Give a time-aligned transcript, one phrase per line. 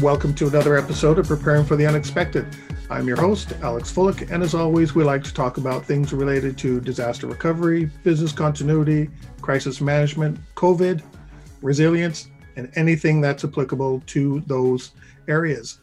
[0.00, 2.46] Welcome to another episode of Preparing for the Unexpected.
[2.90, 6.58] I'm your host, Alex Fullick, and as always, we like to talk about things related
[6.58, 9.08] to disaster recovery, business continuity,
[9.40, 11.00] crisis management, COVID,
[11.62, 14.90] resilience, and anything that's applicable to those
[15.28, 15.78] areas.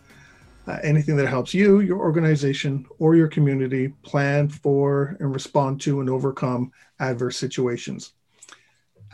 [0.68, 6.02] Uh, anything that helps you, your organization, or your community plan for and respond to
[6.02, 6.70] and overcome
[7.00, 8.12] adverse situations.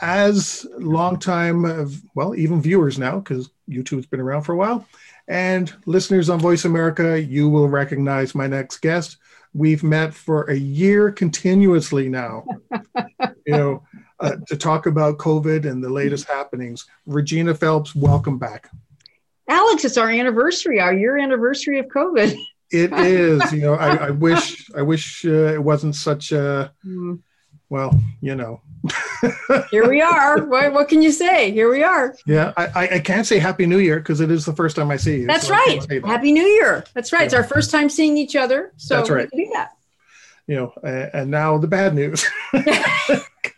[0.02, 4.85] As longtime, well, even viewers now, because YouTube's been around for a while.
[5.27, 9.17] And listeners on Voice America, you will recognize my next guest.
[9.53, 12.45] We've met for a year continuously now,
[13.45, 13.83] you know,
[14.19, 16.85] uh, to talk about COVID and the latest happenings.
[17.05, 18.69] Regina Phelps, welcome back.
[19.49, 22.38] Alex, it's our anniversary, our year anniversary of COVID.
[22.71, 27.19] it is, you know, I, I wish, I wish uh, it wasn't such a, mm
[27.69, 28.61] well, you know.
[29.71, 30.45] Here we are.
[30.45, 31.52] What, what, can you say?
[31.52, 32.16] Here we are.
[32.25, 34.97] Yeah, I, I can't say Happy New Year because it is the first time I
[34.97, 35.27] see you.
[35.27, 35.79] That's so right.
[35.88, 36.05] That.
[36.05, 36.85] Happy New Year.
[36.94, 37.21] That's right.
[37.21, 37.25] Yeah.
[37.25, 38.73] It's our first time seeing each other.
[38.77, 39.29] So That's right.
[39.31, 39.71] do that.
[40.47, 42.25] You know, uh, and now the bad news.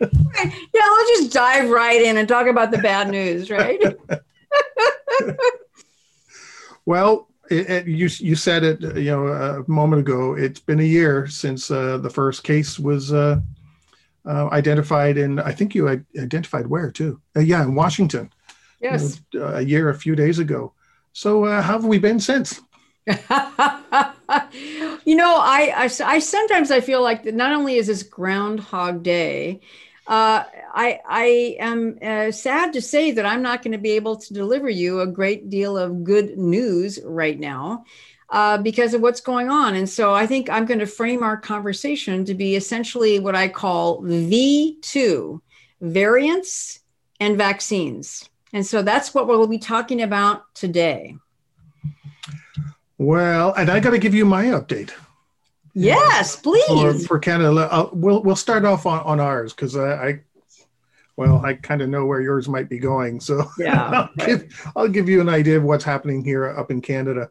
[0.00, 3.80] yeah, let's just dive right in and talk about the bad news, right?
[6.86, 10.34] well, it, it, you you said it, you know, a moment ago.
[10.34, 13.40] It's been a year since uh, the first case was uh,
[14.26, 17.20] uh, identified in, I think you identified where too?
[17.36, 18.32] Uh, yeah, in Washington.
[18.80, 19.20] Yes.
[19.32, 20.72] You know, a year, a few days ago.
[21.12, 22.60] So uh, how have we been since?
[23.06, 23.16] you
[25.16, 29.60] know, I, I, I, sometimes I feel like not only is this Groundhog Day,
[30.06, 30.44] uh,
[30.74, 34.34] I, I am uh, sad to say that I'm not going to be able to
[34.34, 37.84] deliver you a great deal of good news right now
[38.30, 39.74] uh, because of what's going on.
[39.74, 43.48] And so I think I'm going to frame our conversation to be essentially what I
[43.48, 45.40] call V2
[45.80, 46.80] variants
[47.18, 48.28] and vaccines.
[48.52, 51.16] And so that's what we'll be talking about today.
[52.98, 54.90] Well, and I got to give you my update.
[55.72, 56.66] Yes, please.
[56.66, 60.20] For, for Canada, I'll, we'll we'll start off on, on ours because I, I,
[61.16, 63.20] well, I kind of know where yours might be going.
[63.20, 66.80] So yeah, I'll, give, I'll give you an idea of what's happening here up in
[66.80, 67.30] Canada.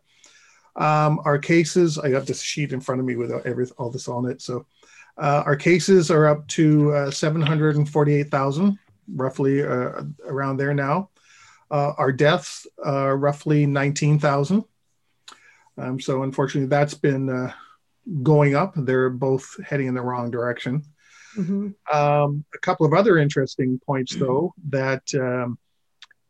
[0.75, 4.07] Um, our cases, I have this sheet in front of me with every, all this
[4.07, 4.41] on it.
[4.41, 4.66] So
[5.18, 8.80] uh, our cases are up to uh, 748,000,
[9.16, 11.09] roughly uh, around there now.
[11.72, 14.63] Uh, our deaths are roughly 19,000.
[15.78, 17.53] Um, so unfortunately, that's been uh,
[18.24, 18.74] going up.
[18.75, 20.84] They're both heading in the wrong direction.
[21.38, 21.96] Mm-hmm.
[21.96, 25.59] Um, a couple of other interesting points, though, that um,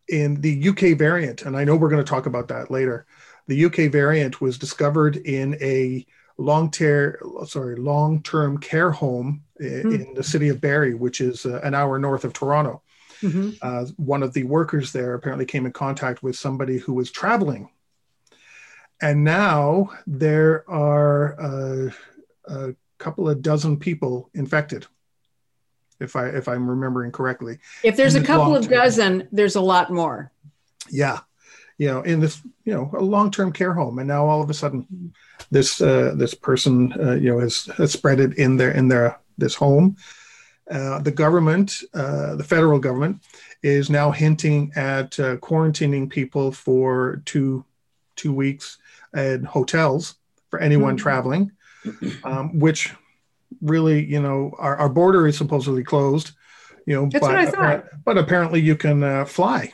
[0.08, 3.06] in the UK variant, and I know we're going to talk about that later
[3.50, 6.06] the UK variant was discovered in a
[6.38, 7.16] long term
[7.46, 9.92] sorry long term care home mm-hmm.
[9.92, 12.82] in the city of Barrie, which is uh, an hour north of Toronto.
[13.22, 13.50] Mm-hmm.
[13.62, 17.70] Uh, one of the workers there apparently came in contact with somebody who was traveling,
[19.02, 21.90] and now there are uh,
[22.46, 24.86] a couple of dozen people infected.
[26.00, 29.92] If I if I'm remembering correctly, if there's a couple of dozen, there's a lot
[29.92, 30.32] more.
[30.90, 31.20] Yeah,
[31.80, 34.54] you know, in this, you know, a long-term care home, and now all of a
[34.54, 35.14] sudden,
[35.50, 39.18] this uh, this person, uh, you know, has, has spread it in their in their
[39.38, 39.96] this home.
[40.70, 43.24] Uh, the government, uh, the federal government,
[43.64, 47.64] is now hinting at uh, quarantining people for two
[48.18, 48.78] two weeks
[49.16, 50.16] at hotels
[50.50, 51.04] for anyone mm-hmm.
[51.04, 51.52] traveling,
[52.26, 52.94] um, which
[53.62, 56.32] really, you know, our, our border is supposedly closed.
[56.86, 57.26] You know, That's
[57.56, 59.72] but, but apparently you can uh, fly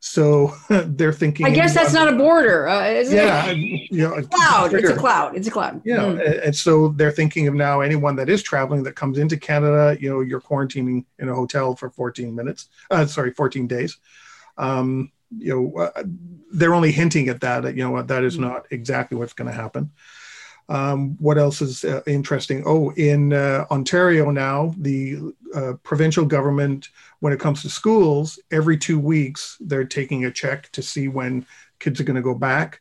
[0.00, 1.46] so they're thinking.
[1.46, 2.68] I guess that's not a border.
[2.68, 3.56] Uh, yeah, it?
[3.90, 4.74] you know, a cloud.
[4.74, 5.36] It's a cloud.
[5.36, 5.82] It's a cloud.
[5.84, 6.46] Yeah, mm.
[6.46, 9.96] and so they're thinking of now anyone that is traveling that comes into Canada.
[10.00, 12.68] You know, you're quarantining in a hotel for 14 minutes.
[12.90, 13.98] Uh, sorry, 14 days.
[14.56, 16.04] Um, you know, uh,
[16.52, 17.76] they're only hinting at that.
[17.76, 18.40] You know, that is mm.
[18.40, 19.90] not exactly what's going to happen.
[20.68, 22.62] Um, what else is uh, interesting?
[22.66, 26.88] Oh, in uh, Ontario now, the uh, provincial government,
[27.20, 31.46] when it comes to schools, every two weeks they're taking a check to see when
[31.78, 32.80] kids are going to go back.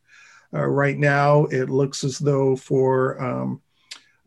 [0.54, 3.62] Uh, right now, it looks as though for, um,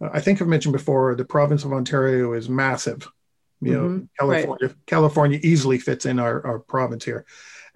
[0.01, 3.07] I think I've mentioned before, the province of Ontario is massive.
[3.63, 4.05] You know, mm-hmm.
[4.19, 4.77] California, right.
[4.87, 7.27] California easily fits in our, our province here.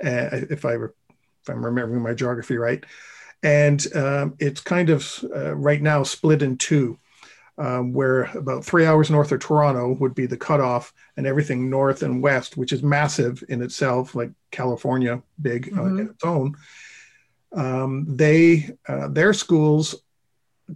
[0.03, 2.85] uh, if I if I'm remembering my geography right,
[3.45, 6.99] and um, it's kind of uh, right now split in two.
[7.57, 12.03] Um, where about three hours north of Toronto would be the cutoff, and everything north
[12.03, 15.81] and west, which is massive in itself, like California, big uh, mm-hmm.
[15.81, 16.57] uh, in its own.
[17.53, 19.95] Um, they uh, their schools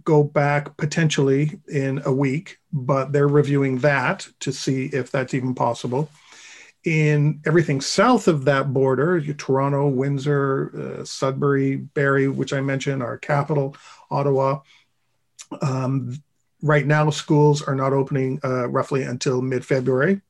[0.05, 5.53] go back potentially in a week, but they're reviewing that to see if that's even
[5.55, 6.09] possible.
[6.85, 13.17] In everything south of that border, Toronto, Windsor, uh, Sudbury, Barrie, which I mentioned, our
[13.17, 13.75] capital,
[14.09, 14.61] Ottawa.
[15.61, 16.21] Um,
[16.61, 20.21] right now, schools are not opening uh, roughly until mid February.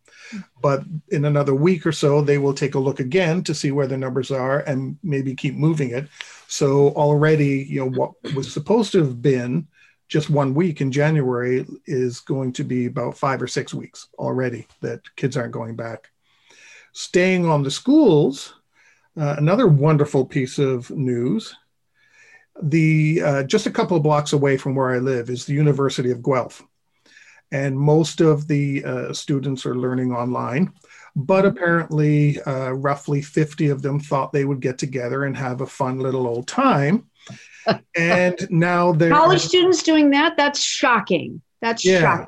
[0.62, 3.88] But in another week or so, they will take a look again to see where
[3.88, 6.08] the numbers are and maybe keep moving it.
[6.48, 9.68] So already, you know, what was supposed to have been
[10.08, 14.68] just one week in January is going to be about five or six weeks already
[14.82, 16.10] that kids aren't going back.
[16.94, 18.54] Staying on the schools,
[19.20, 21.56] uh, another wonderful piece of news.
[22.62, 26.12] The uh, just a couple of blocks away from where I live is the University
[26.12, 26.62] of Guelph,
[27.52, 30.74] and most of the uh, students are learning online.
[31.16, 35.66] But apparently, uh, roughly 50 of them thought they would get together and have a
[35.66, 37.10] fun little old time.
[37.98, 40.38] and now they're college students doing that.
[40.38, 41.42] That's shocking.
[41.62, 42.02] That's yeah.
[42.02, 42.26] shocking.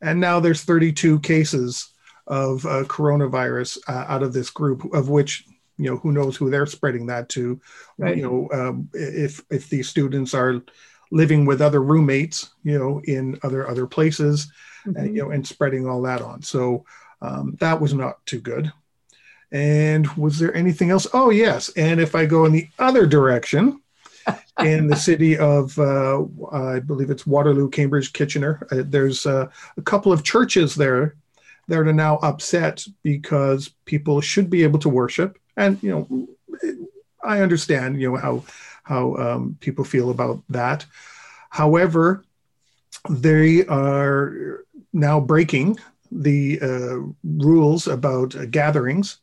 [0.00, 1.93] And now there's 32 cases
[2.26, 5.44] of uh, coronavirus uh, out of this group, of which
[5.76, 7.60] you know who knows who they're spreading that to.
[7.98, 8.16] Right.
[8.16, 10.62] You know, um, if if these students are
[11.10, 14.50] living with other roommates, you know, in other other places,
[14.86, 14.96] mm-hmm.
[14.96, 16.42] and, you know, and spreading all that on.
[16.42, 16.84] So
[17.22, 18.72] um, that was not too good.
[19.52, 21.06] And was there anything else?
[21.12, 21.70] Oh, yes.
[21.76, 23.80] And if I go in the other direction,
[24.58, 29.82] in the city of, uh, I believe it's Waterloo, Cambridge, Kitchener, uh, there's uh, a
[29.82, 31.16] couple of churches there
[31.68, 35.38] that are now upset because people should be able to worship.
[35.56, 36.28] And, you know,
[37.22, 38.44] I understand, you know, how,
[38.82, 40.84] how um, people feel about that.
[41.50, 42.24] However,
[43.08, 45.78] they are now breaking
[46.10, 49.18] the uh, rules about uh, gatherings,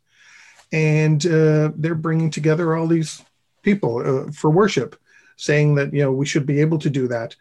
[0.72, 3.24] and uh, they're bringing together all these
[3.62, 5.00] people uh, for worship,
[5.38, 7.36] saying that you know we should be able to do that.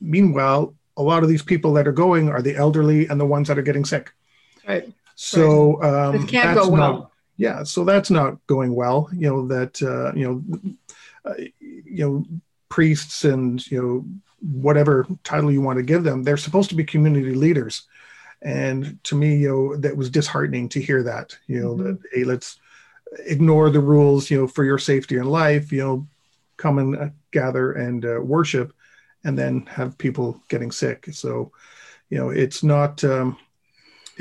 [0.00, 3.48] meanwhile, a lot of these people that are going are the elderly and the ones
[3.48, 4.12] that are getting sick.
[4.66, 4.92] Right.
[5.14, 6.06] So right.
[6.06, 6.92] Um, it can't go well.
[6.92, 9.08] Not, yeah, so that's not going well.
[9.12, 12.24] You know that uh, you know uh, you know
[12.68, 14.04] priests and you know
[14.40, 17.86] whatever title you want to give them, they're supposed to be community leaders
[18.42, 21.84] and to me you know that was disheartening to hear that you know mm-hmm.
[21.84, 22.58] that hey let's
[23.26, 26.06] ignore the rules you know for your safety and life you know
[26.56, 28.72] come and uh, gather and uh, worship
[29.24, 31.52] and then have people getting sick so
[32.10, 33.36] you know it's not um,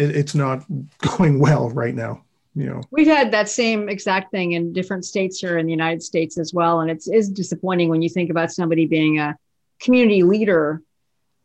[0.02, 0.64] it, it's not
[1.18, 2.24] going well right now
[2.56, 6.04] you know we've had that same exact thing in different states here in the united
[6.04, 9.38] states as well and it's is disappointing when you think about somebody being a
[9.80, 10.82] community leader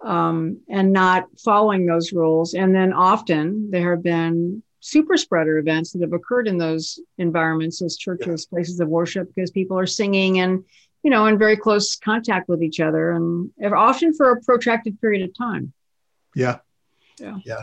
[0.05, 2.55] um, and not following those rules.
[2.55, 7.83] And then often there have been super spreader events that have occurred in those environments
[7.83, 8.57] as churches, yeah.
[8.57, 10.65] places of worship, because people are singing and,
[11.03, 15.29] you know, in very close contact with each other and often for a protracted period
[15.29, 15.73] of time.
[16.35, 16.59] Yeah.
[17.19, 17.39] Yeah.
[17.45, 17.63] Yeah.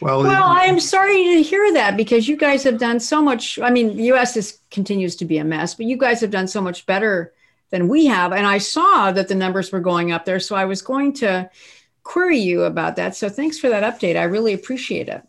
[0.00, 3.58] Well, well, I'm sorry to hear that because you guys have done so much.
[3.58, 4.36] I mean, the U.S.
[4.36, 7.32] is continues to be a mess, but you guys have done so much better
[7.70, 8.32] than we have.
[8.32, 10.40] And I saw that the numbers were going up there.
[10.40, 11.50] So I was going to
[12.02, 13.16] query you about that.
[13.16, 14.16] So thanks for that update.
[14.16, 15.22] I really appreciate it.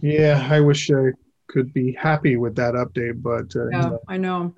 [0.00, 1.12] Yeah, I wish I
[1.46, 4.54] could be happy with that update, but uh, yeah, I know.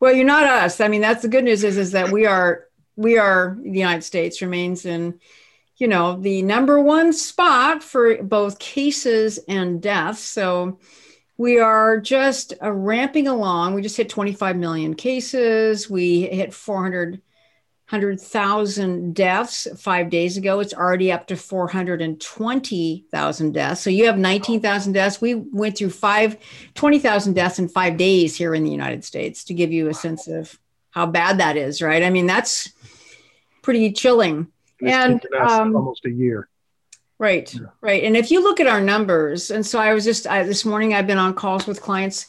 [0.00, 0.80] Well, you're not us.
[0.80, 2.64] I mean, that's the good news is is that we are
[2.96, 5.20] we are the United States remains in
[5.80, 10.20] you know the number one spot for both cases and deaths.
[10.20, 10.78] So
[11.38, 13.74] we are just uh, ramping along.
[13.74, 15.88] We just hit 25 million cases.
[15.88, 17.22] We hit 400
[17.90, 20.60] 100,000 deaths five days ago.
[20.60, 23.80] It's already up to 420,000 deaths.
[23.80, 25.20] So you have 19,000 deaths.
[25.20, 26.36] We went through five,
[26.74, 30.28] 20,000 deaths in five days here in the United States to give you a sense
[30.28, 30.56] of
[30.90, 32.04] how bad that is, right?
[32.04, 32.72] I mean, that's
[33.60, 34.46] pretty chilling.
[34.82, 36.48] And um, almost a year.
[37.18, 37.66] Right, yeah.
[37.82, 38.02] right.
[38.02, 40.94] And if you look at our numbers, and so I was just I, this morning,
[40.94, 42.28] I've been on calls with clients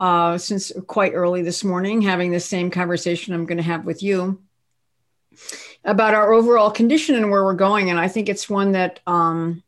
[0.00, 4.02] uh, since quite early this morning, having the same conversation I'm going to have with
[4.02, 4.42] you
[5.84, 7.90] about our overall condition and where we're going.
[7.90, 9.62] And I think it's one that, um,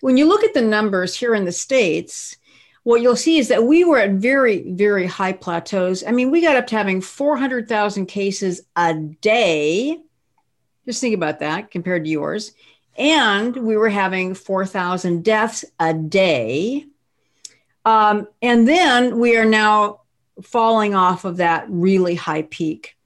[0.00, 2.36] when you look at the numbers here in the States,
[2.82, 6.02] what you'll see is that we were at very, very high plateaus.
[6.04, 10.00] I mean, we got up to having 400,000 cases a day.
[10.86, 12.52] Just think about that compared to yours.
[12.98, 16.86] And we were having 4,000 deaths a day.
[17.84, 20.02] Um, and then we are now
[20.42, 22.96] falling off of that really high peak.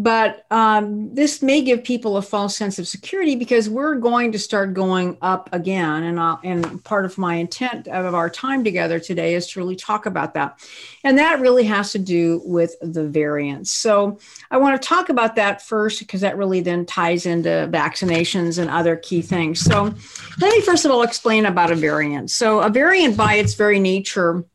[0.00, 4.38] But um, this may give people a false sense of security because we're going to
[4.38, 6.04] start going up again.
[6.04, 9.76] And, I'll, and part of my intent of our time together today is to really
[9.76, 10.58] talk about that.
[11.04, 13.72] And that really has to do with the variants.
[13.72, 14.18] So
[14.50, 18.70] I want to talk about that first because that really then ties into vaccinations and
[18.70, 19.60] other key things.
[19.60, 19.94] So
[20.40, 22.30] let me first of all explain about a variant.
[22.30, 24.46] So a variant, by its very nature,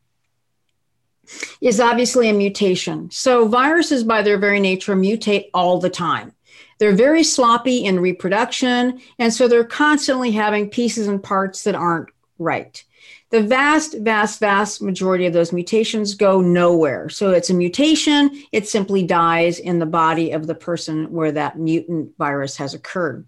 [1.60, 3.10] is obviously a mutation.
[3.10, 6.32] So viruses, by their very nature, mutate all the time.
[6.78, 12.10] They're very sloppy in reproduction, and so they're constantly having pieces and parts that aren't
[12.38, 12.82] right.
[13.30, 17.08] The vast, vast, vast majority of those mutations go nowhere.
[17.08, 21.58] So it's a mutation, it simply dies in the body of the person where that
[21.58, 23.26] mutant virus has occurred.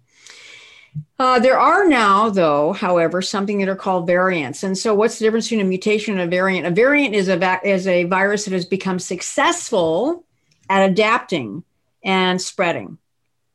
[1.17, 4.63] Uh, there are now, though, however, something that are called variants.
[4.63, 6.65] And so, what's the difference between a mutation and a variant?
[6.65, 10.25] A variant is a va- is a virus that has become successful
[10.69, 11.63] at adapting
[12.03, 12.97] and spreading.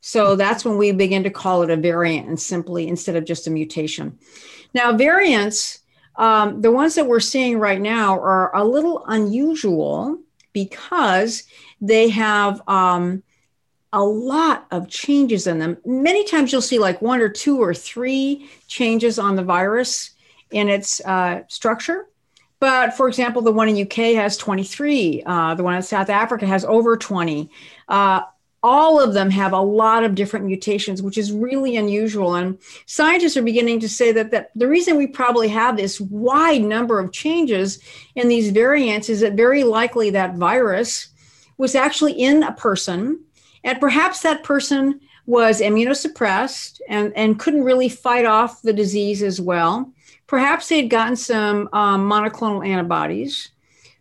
[0.01, 3.47] So that's when we begin to call it a variant, and simply instead of just
[3.47, 4.19] a mutation.
[4.75, 5.79] Now, variants,
[6.17, 10.21] um, the ones that we're seeing right now, are a little unusual
[10.53, 11.45] because
[11.81, 12.61] they have.
[12.69, 13.24] Um,
[13.95, 15.79] a lot of changes in them.
[15.87, 20.11] Many times you'll see like one or two or three changes on the virus
[20.51, 22.09] in its uh, structure.
[22.59, 25.23] But for example, the one in UK has 23.
[25.25, 27.49] Uh, the one in South Africa has over 20.
[27.89, 28.23] Uh,
[28.65, 32.35] all of them have a lot of different mutations, which is really unusual.
[32.35, 36.63] And scientists are beginning to say that, that the reason we probably have this wide
[36.63, 37.79] number of changes
[38.17, 41.09] in these variants is that very likely that virus
[41.59, 43.21] was actually in a person
[43.65, 49.41] and perhaps that person was immunosuppressed and, and couldn't really fight off the disease as
[49.41, 49.91] well.
[50.27, 53.51] Perhaps they had gotten some um, monoclonal antibodies.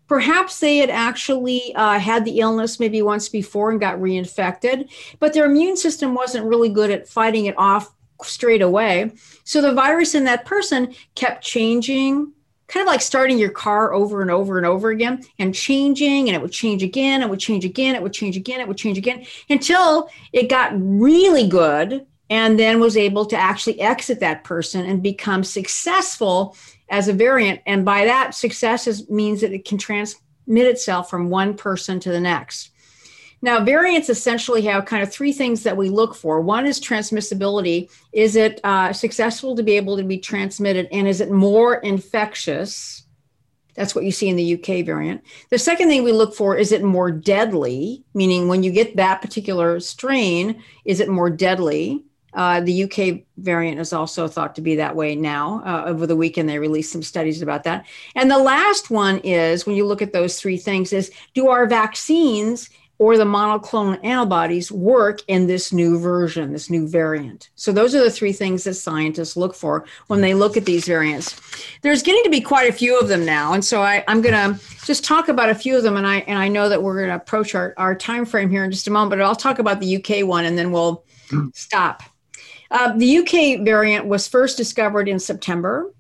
[0.08, 5.34] Perhaps they had actually uh, had the illness maybe once before and got reinfected, but
[5.34, 9.12] their immune system wasn't really good at fighting it off straight away.
[9.44, 12.32] So the virus in that person kept changing,
[12.74, 16.36] kind of like starting your car over and over and over again and changing and
[16.36, 18.98] it would change again it would change again it would change again it would change
[18.98, 24.86] again until it got really good and then was able to actually exit that person
[24.88, 26.56] and become successful
[26.90, 27.62] as a variant.
[27.66, 32.10] And by that success is, means that it can transmit itself from one person to
[32.10, 32.72] the next
[33.44, 36.40] now, variants essentially have kind of three things that we look for.
[36.40, 37.92] One is transmissibility.
[38.14, 40.88] Is it uh, successful to be able to be transmitted?
[40.94, 43.04] And is it more infectious?
[43.76, 45.24] That's what you see in the UK variant.
[45.50, 48.06] The second thing we look for is it more deadly?
[48.14, 52.06] Meaning, when you get that particular strain, is it more deadly?
[52.34, 55.62] Uh, the UK variant is also thought to be that way now.
[55.66, 57.86] Uh, over the weekend, they released some studies about that.
[58.16, 61.68] And the last one is when you look at those three things: is do our
[61.68, 62.70] vaccines
[63.04, 67.50] or the monoclonal antibodies work in this new version, this new variant.
[67.56, 70.86] So, those are the three things that scientists look for when they look at these
[70.86, 71.38] variants.
[71.82, 73.52] There's getting to be quite a few of them now.
[73.52, 75.98] And so, I, am going to just talk about a few of them.
[75.98, 78.64] And I, and I know that we're going to approach our, our time frame here
[78.64, 81.04] in just a moment, but I'll talk about the UK one and then we'll
[81.54, 82.04] stop.
[82.72, 85.94] Uh, the UK variant was first discovered in September,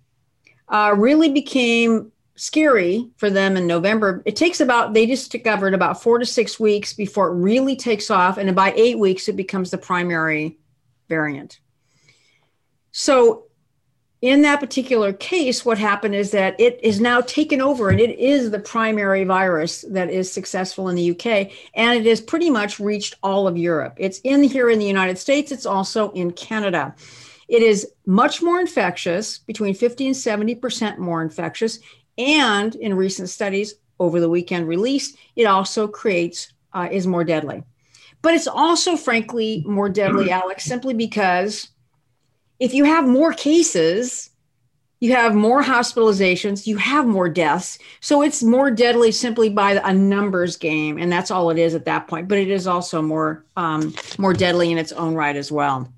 [0.69, 4.23] uh, really became scary for them in November.
[4.25, 8.09] It takes about, they just discovered about four to six weeks before it really takes
[8.09, 8.37] off.
[8.37, 10.57] And by eight weeks, it becomes the primary
[11.09, 11.59] variant.
[12.91, 13.45] So,
[14.21, 18.17] in that particular case, what happened is that it is now taken over and it
[18.17, 21.51] is the primary virus that is successful in the UK.
[21.73, 23.95] And it has pretty much reached all of Europe.
[23.97, 26.95] It's in here in the United States, it's also in Canada.
[27.49, 31.79] It is much more infectious, between 50 and 70% more infectious
[32.17, 37.63] and in recent studies over the weekend released, it also creates uh, is more deadly.
[38.21, 41.69] But it's also, frankly, more deadly, Alex, simply because
[42.59, 44.29] if you have more cases,
[45.03, 47.77] you have more hospitalizations, you have more deaths.
[47.99, 51.83] So it's more deadly simply by a numbers game, and that's all it is at
[51.85, 52.29] that point.
[52.29, 55.91] But it is also more um, more deadly in its own right as well.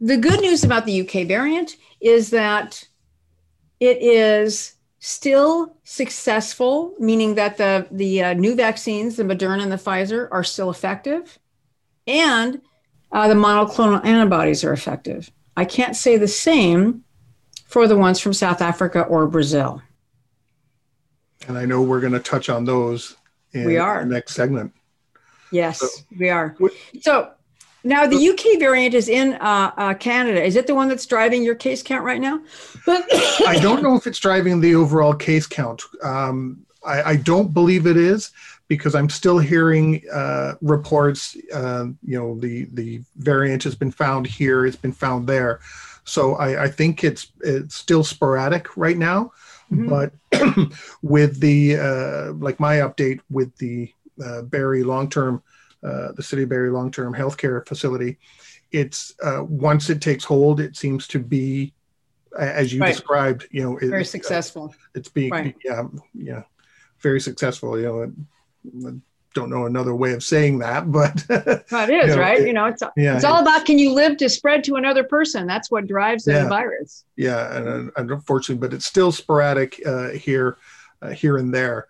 [0.00, 2.87] The good news about the UK variant is that
[3.80, 9.76] it is still successful, meaning that the, the uh, new vaccines, the Moderna and the
[9.76, 11.38] Pfizer, are still effective,
[12.06, 12.60] and
[13.12, 15.30] uh, the monoclonal antibodies are effective.
[15.56, 17.04] I can't say the same
[17.66, 19.82] for the ones from South Africa or Brazil.
[21.46, 23.16] And I know we're going to touch on those
[23.52, 24.04] in we are.
[24.04, 24.72] the next segment.
[25.50, 25.86] Yes, so,
[26.18, 26.56] we are.
[27.00, 27.32] So
[27.84, 30.42] Now, the UK variant is in uh, uh, Canada.
[30.42, 32.40] Is it the one that's driving your case count right now?
[32.86, 35.82] I don't know if it's driving the overall case count.
[36.02, 38.32] Um, I, I, don't believe it is
[38.66, 41.36] because I'm still hearing uh, reports.
[41.52, 45.60] Uh, you know, the the variant has been found here, it's been found there.
[46.04, 49.32] So I, I think it's it's still sporadic right now.
[49.72, 49.88] Mm-hmm.
[49.88, 50.12] But
[51.02, 53.92] with the uh, like my update with the
[54.24, 55.42] uh, Barrie long term,
[55.82, 58.18] uh, the City of Barrie long term healthcare facility,
[58.72, 61.72] it's uh, once it takes hold, it seems to be
[62.38, 62.92] as you right.
[62.92, 63.46] described.
[63.50, 64.74] You know, very successful.
[64.94, 65.56] it's being right.
[65.64, 66.42] yeah yeah
[67.00, 67.78] very successful.
[67.78, 68.92] You know, I
[69.34, 72.40] don't know another way of saying that, but well, it is you know, right.
[72.40, 75.04] It, you know, it's yeah, it's all about can you live to spread to another
[75.04, 75.46] person?
[75.46, 77.04] That's what drives the virus.
[77.16, 80.58] Yeah, and, and, unfortunately, but it's still sporadic uh, here,
[81.02, 81.88] uh, here and there.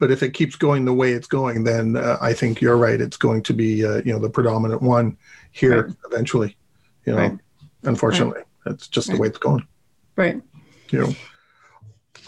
[0.00, 3.00] But if it keeps going the way it's going, then uh, I think you're right.
[3.00, 5.16] It's going to be uh, you know the predominant one
[5.52, 5.96] here right.
[6.10, 6.56] eventually.
[7.06, 7.38] You know, right.
[7.84, 8.46] unfortunately, right.
[8.64, 9.64] that's just the way it's going.
[10.16, 10.42] Right.
[10.90, 11.14] You know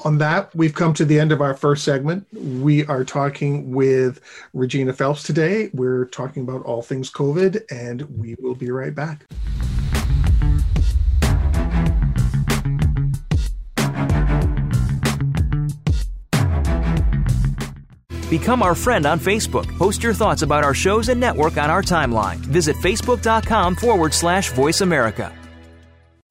[0.04, 2.26] on that, we've come to the end of our first segment.
[2.32, 4.20] We are talking with
[4.52, 5.70] Regina Phelps today.
[5.72, 9.26] We're talking about all things COVID, and we will be right back.
[18.32, 19.68] Become our friend on Facebook.
[19.76, 22.36] Post your thoughts about our shows and network on our timeline.
[22.36, 25.30] Visit facebook.com forward slash voice America.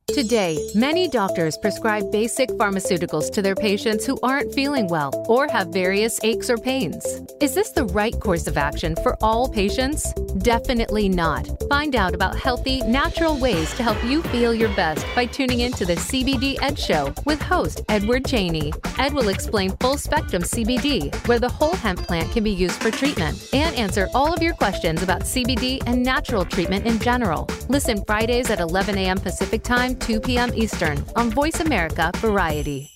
[0.07, 5.67] Today, many doctors prescribe basic pharmaceuticals to their patients who aren't feeling well or have
[5.67, 7.05] various aches or pains.
[7.39, 10.11] Is this the right course of action for all patients?
[10.43, 11.47] Definitely not.
[11.69, 15.71] Find out about healthy, natural ways to help you feel your best by tuning in
[15.73, 18.73] to the CBD Ed Show with host Edward Cheney.
[18.97, 22.89] Ed will explain full spectrum CBD, where the whole hemp plant can be used for
[22.89, 27.47] treatment, and answer all of your questions about CBD and natural treatment in general.
[27.69, 29.19] Listen Fridays at 11 a.m.
[29.19, 30.51] Pacific Time 2 p.m.
[30.55, 32.89] Eastern on Voice America Variety.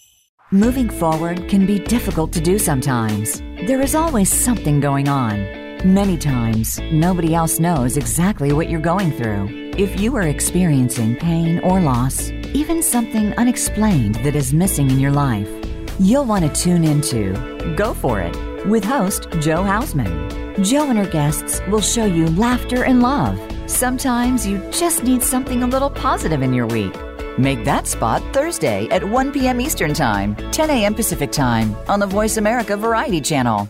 [0.52, 3.40] Moving forward can be difficult to do sometimes.
[3.68, 5.65] There is always something going on.
[5.85, 9.71] Many times, nobody else knows exactly what you're going through.
[9.77, 15.11] If you are experiencing pain or loss, even something unexplained that is missing in your
[15.11, 15.48] life,
[16.00, 17.33] you'll want to tune into
[17.77, 20.65] Go For It with host Joe Hausman.
[20.65, 23.39] Joe and her guests will show you laughter and love.
[23.69, 26.95] Sometimes you just need something a little positive in your week.
[27.37, 29.61] Make that spot Thursday at 1 p.m.
[29.61, 30.95] Eastern Time, 10 a.m.
[30.95, 33.69] Pacific Time on the Voice America Variety Channel.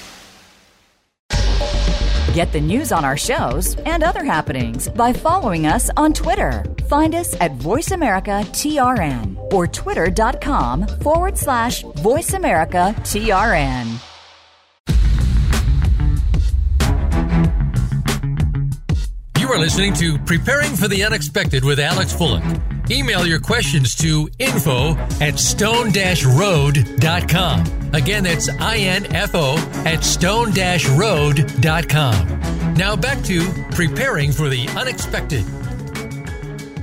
[2.33, 6.63] Get the news on our shows and other happenings by following us on Twitter.
[6.87, 13.97] Find us at VoiceAmericaTRN or twitter.com forward slash VoiceAmericaTRN.
[19.37, 22.70] You are listening to Preparing for the Unexpected with Alex Fullick.
[22.91, 27.93] Email your questions to info at stone-road.com.
[27.93, 32.73] Again, that's info at stone-road.com.
[32.73, 35.45] Now back to preparing for the unexpected.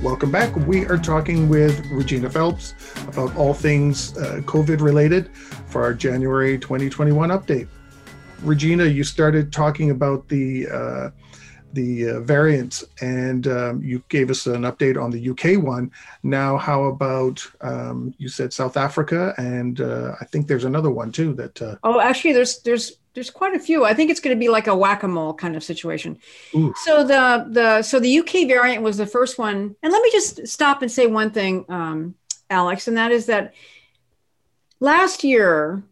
[0.01, 0.55] Welcome back.
[0.55, 2.73] We are talking with Regina Phelps
[3.07, 7.67] about all things uh, COVID related for our January 2021 update.
[8.41, 11.11] Regina, you started talking about the uh,
[11.73, 15.91] the uh, variants, and um, you gave us an update on the UK one.
[16.23, 21.11] Now, how about um, you said South Africa, and uh, I think there's another one
[21.11, 21.33] too.
[21.33, 23.85] That uh, oh, actually, there's there's there's quite a few.
[23.85, 26.19] I think it's going to be like a whack a mole kind of situation.
[26.55, 26.73] Ooh.
[26.83, 30.47] So the the so the UK variant was the first one, and let me just
[30.47, 32.15] stop and say one thing, um,
[32.49, 33.53] Alex, and that is that
[34.79, 35.83] last year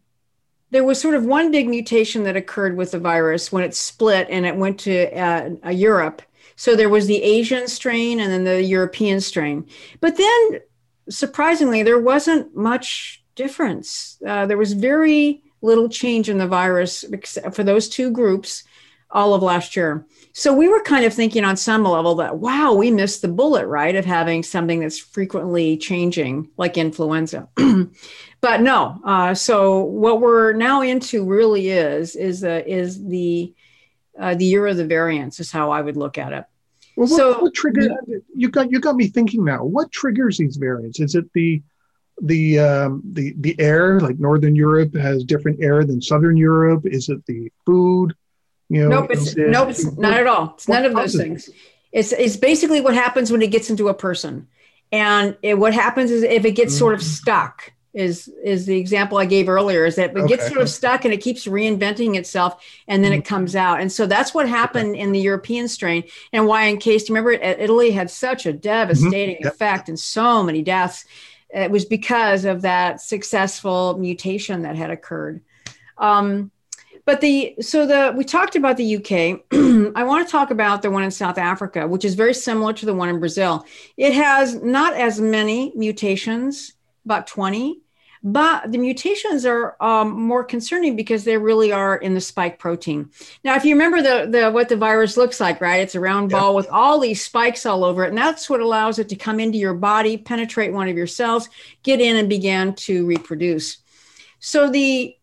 [0.70, 4.26] there was sort of one big mutation that occurred with the virus when it split
[4.30, 6.22] and it went to uh, Europe.
[6.56, 9.66] So there was the Asian strain and then the European strain.
[10.00, 10.60] But then,
[11.08, 14.18] surprisingly, there wasn't much difference.
[14.26, 17.04] Uh, there was very little change in the virus
[17.52, 18.64] for those two groups
[19.10, 20.06] all of last year.
[20.38, 23.66] So we were kind of thinking on some level that, wow, we missed the bullet,
[23.66, 27.48] right, of having something that's frequently changing like influenza.
[28.40, 29.00] but no.
[29.04, 33.52] Uh, so what we're now into really is is the is the
[34.16, 36.44] uh, the year of the variants is how I would look at it.
[36.96, 37.88] Well, what, so what trigger
[38.32, 39.64] you got you got me thinking now.
[39.64, 41.00] What triggers these variants?
[41.00, 41.60] Is it the
[42.22, 43.98] the um, the the air?
[43.98, 46.86] Like Northern Europe has different air than Southern Europe.
[46.86, 48.14] Is it the food?
[48.68, 50.52] You know, nope, it's, it, nope, it's not at all.
[50.54, 51.48] It's none of those things.
[51.90, 54.46] It's it's basically what happens when it gets into a person,
[54.92, 56.78] and it, what happens is if it gets mm-hmm.
[56.78, 57.04] sort of mm.
[57.04, 60.36] stuck is is the example I gave earlier is that it okay.
[60.36, 63.20] gets sort of stuck and it keeps reinventing itself and then mm-hmm.
[63.20, 63.80] it comes out.
[63.80, 65.00] And so that's what happened okay.
[65.00, 69.36] in the European strain and why in case you remember Italy had such a devastating
[69.36, 69.44] mm-hmm.
[69.44, 69.54] yep.
[69.54, 71.06] effect and so many deaths.
[71.50, 75.40] It was because of that successful mutation that had occurred.
[75.96, 76.50] Um,
[77.08, 79.40] but the so the we talked about the UK.
[79.96, 82.84] I want to talk about the one in South Africa, which is very similar to
[82.84, 83.64] the one in Brazil.
[83.96, 86.74] It has not as many mutations
[87.06, 87.80] about 20.
[88.22, 93.10] But the mutations are um, more concerning because they really are in the spike protein.
[93.42, 95.80] Now, if you remember the, the what the virus looks like, right?
[95.80, 98.98] It's a round ball with all these spikes all over it, and that's what allows
[98.98, 101.48] it to come into your body, penetrate one of your cells,
[101.84, 103.78] get in, and begin to reproduce.
[104.40, 105.17] So the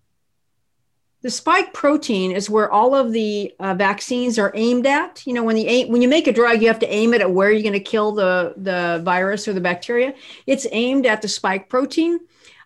[1.25, 5.25] the spike protein is where all of the uh, vaccines are aimed at.
[5.25, 7.31] You know, when you when you make a drug, you have to aim it at
[7.31, 10.13] where you're going to kill the the virus or the bacteria.
[10.45, 12.19] It's aimed at the spike protein,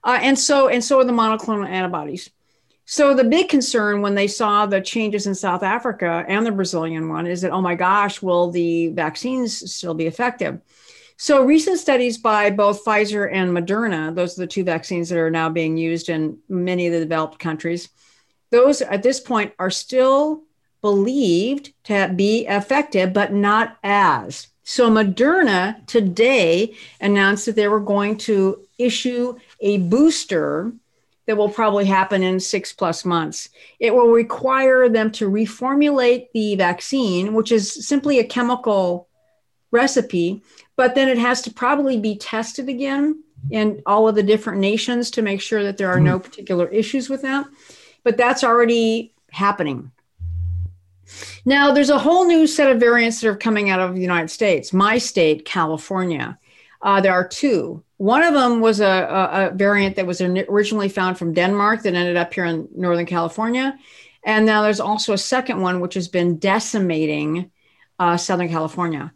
[0.04, 2.32] uh, and so and so are the monoclonal antibodies.
[2.84, 7.08] So the big concern when they saw the changes in South Africa and the Brazilian
[7.08, 10.60] one is that oh my gosh, will the vaccines still be effective?
[11.16, 15.32] So recent studies by both Pfizer and Moderna, those are the two vaccines that are
[15.32, 17.88] now being used in many of the developed countries
[18.52, 20.44] those at this point are still
[20.82, 24.48] believed to be effective, but not as.
[24.64, 30.72] So Moderna today announced that they were going to issue a booster
[31.26, 33.50] that will probably happen in six plus months.
[33.80, 39.08] It will require them to reformulate the vaccine, which is simply a chemical
[39.72, 40.42] recipe,
[40.76, 45.12] but then it has to probably be tested again in all of the different nations
[45.12, 46.24] to make sure that there are no hmm.
[46.24, 47.46] particular issues with that
[48.10, 49.92] but that's already happening.
[51.46, 54.30] Now, there's a whole new set of variants that are coming out of the United
[54.30, 54.74] States.
[54.74, 56.36] My state, California,
[56.82, 57.84] uh, there are two.
[57.98, 61.94] One of them was a, a, a, variant that was originally found from Denmark that
[61.94, 63.78] ended up here in Northern California.
[64.24, 67.52] And now there's also a second one, which has been decimating
[68.00, 69.14] uh, Southern California.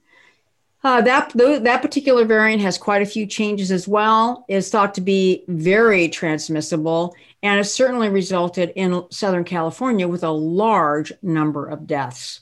[0.84, 4.44] Uh, that that particular variant has quite a few changes as well.
[4.50, 10.32] Is thought to be very transmissible, and has certainly resulted in Southern California with a
[10.32, 12.42] large number of deaths.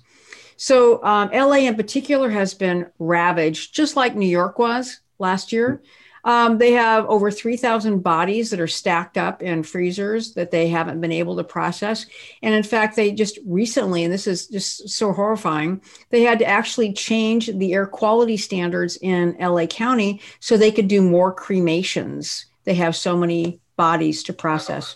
[0.58, 5.82] So, um, LA in particular has been ravaged, just like New York was last year.
[6.24, 11.02] Um, they have over 3,000 bodies that are stacked up in freezers that they haven't
[11.02, 12.06] been able to process.
[12.42, 16.46] And in fact, they just recently, and this is just so horrifying, they had to
[16.46, 22.46] actually change the air quality standards in LA County so they could do more cremations.
[22.66, 24.96] They have so many bodies to process.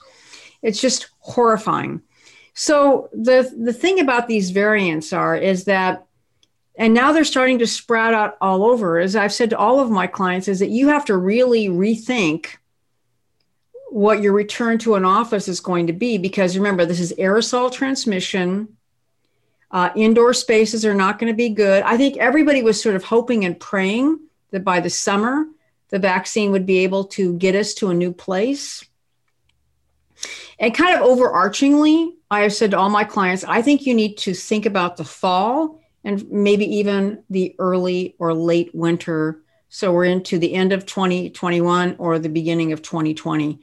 [0.62, 2.02] It's just horrifying.
[2.54, 6.08] So the the thing about these variants are is that
[6.78, 9.90] and now they're starting to sprout out all over as I've said to all of
[9.90, 12.58] my clients is that you have to really rethink
[13.90, 17.72] what your return to an office is going to be because remember this is aerosol
[17.72, 18.76] transmission
[19.72, 21.84] uh, indoor spaces are not going to be good.
[21.84, 24.20] I think everybody was sort of hoping and praying
[24.52, 25.46] that by the summer
[25.90, 28.86] the vaccine would be able to get us to a new place.
[30.60, 34.18] And kind of overarchingly, I have said to all my clients, I think you need
[34.20, 39.41] to think about the fall and maybe even the early or late winter.
[39.70, 43.60] So we're into the end of 2021 or the beginning of 2020.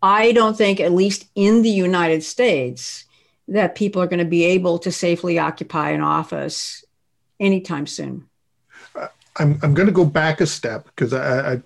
[0.00, 3.04] I don't think, at least in the United States,
[3.48, 6.84] that people are going to be able to safely occupy an office
[7.38, 8.28] anytime soon.
[9.36, 11.62] I'm I'm going to go back a step because I, I,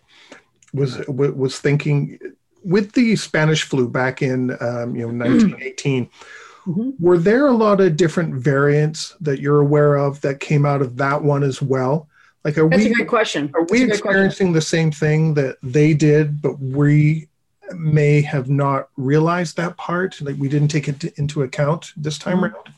[0.73, 2.19] was was thinking
[2.65, 6.09] with the Spanish flu back in um, you know 1918.
[6.67, 6.91] Mm-hmm.
[6.99, 10.97] Were there a lot of different variants that you're aware of that came out of
[10.97, 12.09] that one as well?
[12.45, 12.91] Like, are That's we?
[12.91, 13.51] a good question.
[13.55, 14.53] Are we experiencing question.
[14.53, 17.29] the same thing that they did, but we
[17.73, 20.21] may have not realized that part?
[20.21, 22.55] Like, we didn't take it into account this time mm-hmm.
[22.55, 22.73] around.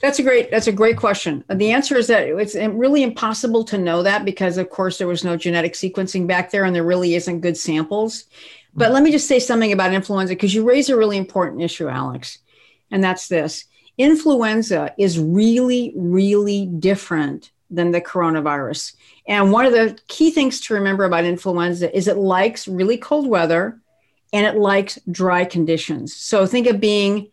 [0.00, 0.50] That's a great.
[0.50, 1.44] That's a great question.
[1.52, 5.24] The answer is that it's really impossible to know that because, of course, there was
[5.24, 8.24] no genetic sequencing back there, and there really isn't good samples.
[8.74, 11.88] But let me just say something about influenza because you raise a really important issue,
[11.88, 12.38] Alex,
[12.90, 13.64] and that's this:
[13.98, 18.94] influenza is really, really different than the coronavirus.
[19.26, 23.26] And one of the key things to remember about influenza is it likes really cold
[23.26, 23.80] weather
[24.32, 26.14] and it likes dry conditions.
[26.14, 27.30] So think of being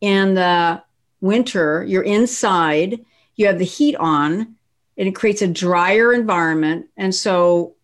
[0.00, 0.82] in the
[1.20, 3.04] winter, you're inside,
[3.34, 4.54] you have the heat on,
[4.96, 6.86] and it creates a drier environment.
[6.96, 7.74] And so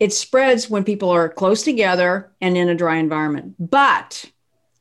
[0.00, 4.24] it spreads when people are close together and in a dry environment, but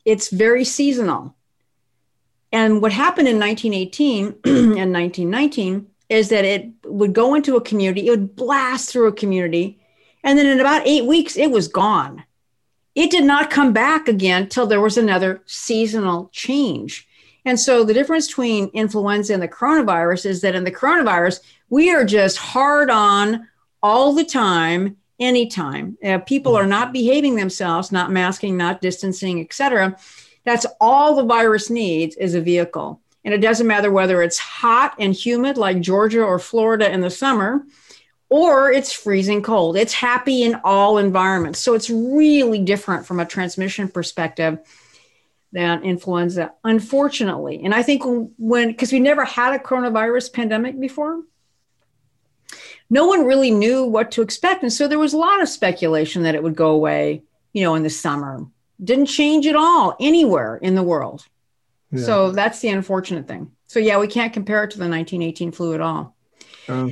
[0.10, 1.36] it's very seasonal.
[2.52, 4.26] And what happened in 1918
[4.80, 9.14] and 1919 is that it would go into a community, it would blast through a
[9.14, 9.80] community,
[10.24, 12.24] and then in about eight weeks, it was gone.
[12.96, 17.08] It did not come back again till there was another seasonal change.
[17.46, 21.92] And so the difference between influenza and the coronavirus is that in the coronavirus, we
[21.92, 23.48] are just hard on
[23.82, 25.98] all the time, anytime.
[26.04, 29.98] Uh, people are not behaving themselves, not masking, not distancing, etc.
[30.46, 33.02] That's all the virus needs is a vehicle.
[33.26, 37.10] And it doesn't matter whether it's hot and humid like Georgia or Florida in the
[37.10, 37.66] summer,
[38.30, 39.76] or it's freezing cold.
[39.76, 41.60] It's happy in all environments.
[41.60, 44.60] So it's really different from a transmission perspective
[45.52, 47.62] than influenza, unfortunately.
[47.64, 48.04] And I think
[48.38, 51.22] when, because we never had a coronavirus pandemic before,
[52.90, 54.64] no one really knew what to expect.
[54.64, 57.24] And so there was a lot of speculation that it would go away,
[57.54, 58.46] you know, in the summer.
[58.84, 61.26] Didn't change at all anywhere in the world.
[61.92, 62.04] Yeah.
[62.04, 63.52] So that's the unfortunate thing.
[63.68, 66.16] So yeah, we can't compare it to the 1918 flu at all.
[66.68, 66.90] Uh,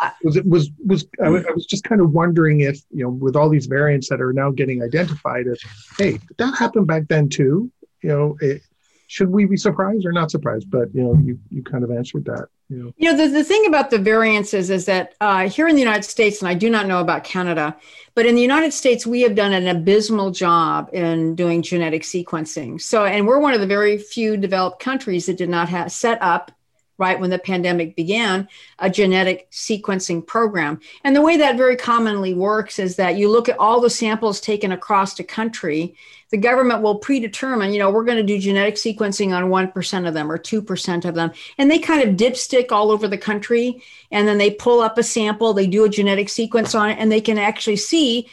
[0.00, 3.34] I was it was was I, was just kind of wondering if you know with
[3.34, 5.60] all these variants that are now getting identified, if
[5.98, 7.70] hey, did that happened back then too?
[8.00, 8.62] You know, it,
[9.08, 10.70] should we be surprised or not surprised?
[10.70, 12.46] But you know, you you kind of answered that.
[12.68, 15.74] You know, you know the, the thing about the variances is that uh, here in
[15.74, 17.74] the United States, and I do not know about Canada,
[18.14, 22.78] but in the United States, we have done an abysmal job in doing genetic sequencing.
[22.78, 26.20] So, and we're one of the very few developed countries that did not have set
[26.20, 26.52] up
[26.98, 28.48] right when the pandemic began,
[28.80, 30.80] a genetic sequencing program.
[31.04, 34.40] And the way that very commonly works is that you look at all the samples
[34.40, 35.94] taken across the country.
[36.30, 40.14] The government will predetermine, you know, we're going to do genetic sequencing on 1% of
[40.14, 41.30] them or 2% of them.
[41.56, 43.82] And they kind of dipstick all over the country.
[44.10, 47.10] And then they pull up a sample, they do a genetic sequence on it, and
[47.10, 48.28] they can actually see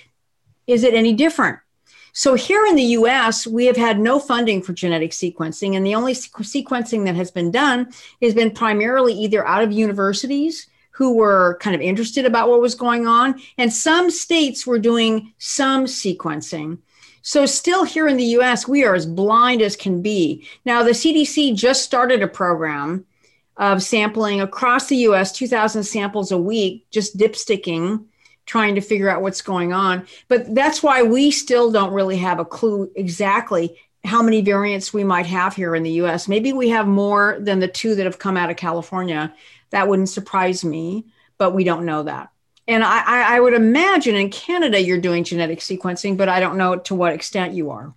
[0.67, 1.60] is it any different?
[2.17, 5.75] So here in the US, we have had no funding for genetic sequencing.
[5.75, 10.67] And the only sequencing that has been done has been primarily either out of universities
[10.91, 15.34] who were kind of interested about what was going on, and some states were doing
[15.39, 16.78] some sequencing.
[17.21, 20.47] So, still here in the US, we are as blind as can be.
[20.63, 23.06] Now, the CDC just started a program
[23.58, 28.06] of sampling across the US, 2,000 samples a week, just dipsticking
[28.45, 30.08] trying to figure out what's going on.
[30.27, 35.03] But that's why we still don't really have a clue exactly how many variants we
[35.03, 36.27] might have here in the US.
[36.27, 39.34] Maybe we have more than the two that have come out of California.
[39.71, 41.05] That wouldn't surprise me,
[41.38, 42.29] but we don't know that.
[42.67, 46.77] And I, I would imagine in Canada you're doing genetic sequencing, but I don't know
[46.77, 47.93] to what extent you are.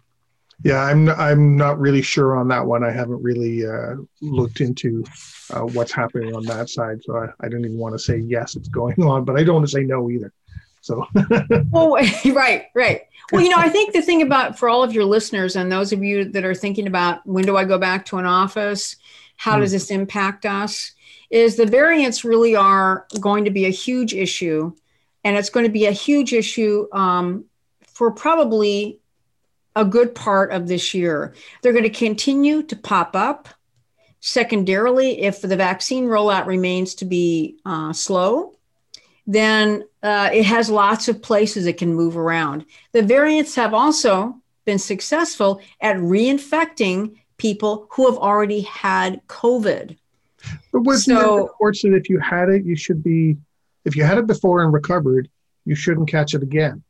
[0.63, 2.83] Yeah, I'm I'm not really sure on that one.
[2.83, 5.05] I haven't really uh, looked into
[5.51, 8.57] uh, what's happening on that side, so I, I don't even want to say yes,
[8.57, 10.33] it's going on, but I don't want to say no either.
[10.81, 11.07] So,
[11.71, 11.97] well,
[12.33, 13.03] right, right.
[13.33, 15.93] Well, you know, I think the thing about for all of your listeners and those
[15.93, 18.97] of you that are thinking about when do I go back to an office,
[19.37, 19.61] how mm.
[19.61, 20.93] does this impact us,
[21.31, 24.73] is the variants really are going to be a huge issue,
[25.25, 27.45] and it's going to be a huge issue um,
[27.87, 28.99] for probably
[29.77, 31.35] a good part of this year.
[31.63, 33.49] They're going to continue to pop up.
[34.21, 38.55] Secondarily, if the vaccine rollout remains to be uh, slow,
[39.27, 42.65] then uh, it has lots of places it can move around.
[42.93, 49.97] The variants have also been successful at reinfecting people who have already had COVID.
[50.73, 53.37] But wasn't so, reports that if you had it, you should be,
[53.85, 55.29] if you had it before and recovered,
[55.65, 56.83] you shouldn't catch it again.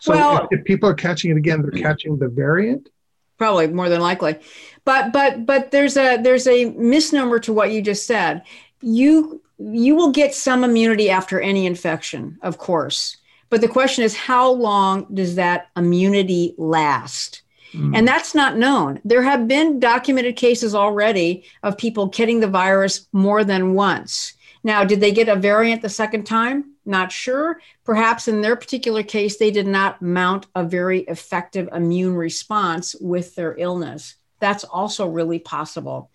[0.00, 2.88] So well, if, if people are catching it again, they're catching the variant.
[3.36, 4.36] Probably more than likely,
[4.84, 8.42] but but but there's a there's a misnomer to what you just said.
[8.80, 13.16] You you will get some immunity after any infection, of course.
[13.50, 17.42] But the question is, how long does that immunity last?
[17.72, 17.96] Mm.
[17.96, 19.00] And that's not known.
[19.04, 24.34] There have been documented cases already of people getting the virus more than once.
[24.62, 26.73] Now, did they get a variant the second time?
[26.86, 27.60] Not sure.
[27.84, 33.34] Perhaps in their particular case, they did not mount a very effective immune response with
[33.34, 34.16] their illness.
[34.40, 36.10] That's also really possible.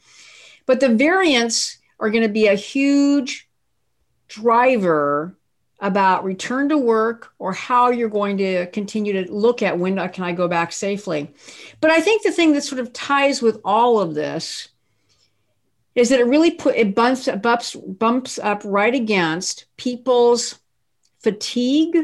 [0.65, 3.49] But the variants are going to be a huge
[4.27, 5.35] driver
[5.79, 10.23] about return to work or how you're going to continue to look at when can
[10.23, 11.33] I go back safely.
[11.79, 14.68] But I think the thing that sort of ties with all of this
[15.99, 20.59] is that it really put it bumps bumps bumps up right against people's
[21.19, 21.97] fatigue,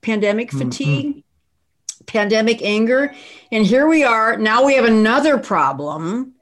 [0.00, 0.58] pandemic mm-hmm.
[0.58, 2.04] fatigue, mm-hmm.
[2.06, 3.12] pandemic anger,
[3.50, 4.36] and here we are.
[4.36, 6.34] Now we have another problem.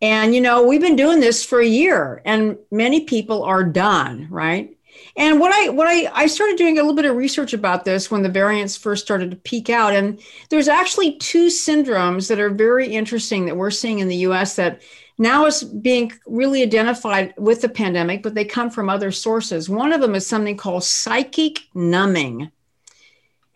[0.00, 4.28] And you know, we've been doing this for a year and many people are done,
[4.30, 4.76] right?
[5.16, 8.10] And what I what I I started doing a little bit of research about this
[8.10, 10.20] when the variants first started to peak out, and
[10.50, 14.56] there's actually two syndromes that are very interesting that we're seeing in the U.S.
[14.56, 14.80] that
[15.18, 19.68] now is being really identified with the pandemic, but they come from other sources.
[19.68, 22.42] One of them is something called psychic numbing,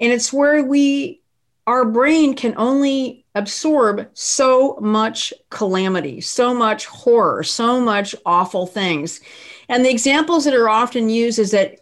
[0.00, 1.22] and it's where we
[1.66, 9.20] our brain can only absorb so much calamity, so much horror, so much awful things.
[9.68, 11.80] And the examples that are often used is that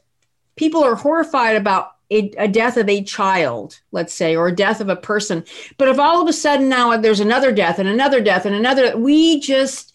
[0.56, 4.80] people are horrified about a, a, death of a child, let's say, or a death
[4.80, 5.44] of a person.
[5.78, 8.96] But if all of a sudden now there's another death and another death and another,
[8.96, 9.92] we just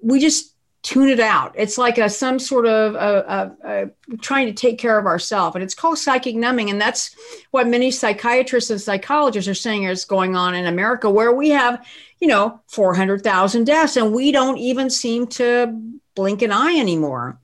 [0.00, 0.52] we just
[0.82, 1.52] tune it out.
[1.56, 5.62] It's like a some sort of a, a, trying to take care of ourselves, and
[5.62, 6.70] it's called psychic numbing.
[6.70, 7.14] And that's
[7.50, 11.84] what many psychiatrists and psychologists are saying is going on in America, where we have,
[12.20, 15.80] you know, four hundred thousand deaths, and we don't even seem to
[16.14, 17.38] blink an eye anymore.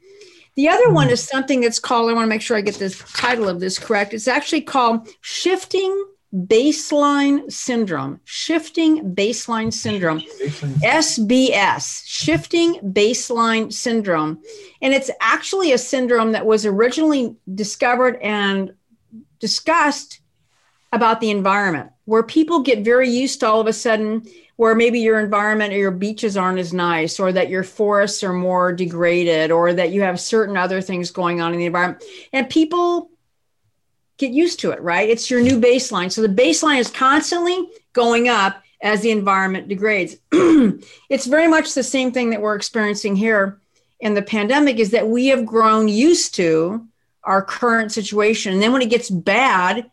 [0.59, 1.13] The other one hmm.
[1.13, 2.11] is something that's called.
[2.11, 4.13] I want to make sure I get the title of this correct.
[4.13, 14.43] It's actually called shifting baseline syndrome, shifting baseline syndrome, SBS, shifting baseline syndrome.
[14.83, 18.75] And it's actually a syndrome that was originally discovered and
[19.39, 20.21] discussed
[20.93, 24.27] about the environment, where people get very used to all of a sudden
[24.59, 28.33] where maybe your environment or your beaches aren't as nice, or that your forests are
[28.33, 32.03] more degraded, or that you have certain other things going on in the environment.
[32.33, 33.09] And people
[34.17, 35.09] get used to it, right?
[35.09, 36.11] It's your new baseline.
[36.11, 40.17] So the baseline is constantly going up as the environment degrades.
[40.33, 43.61] it's very much the same thing that we're experiencing here
[44.01, 46.85] in the pandemic is that we have grown used to
[47.23, 48.55] our current situation.
[48.55, 49.89] And then when it gets bad,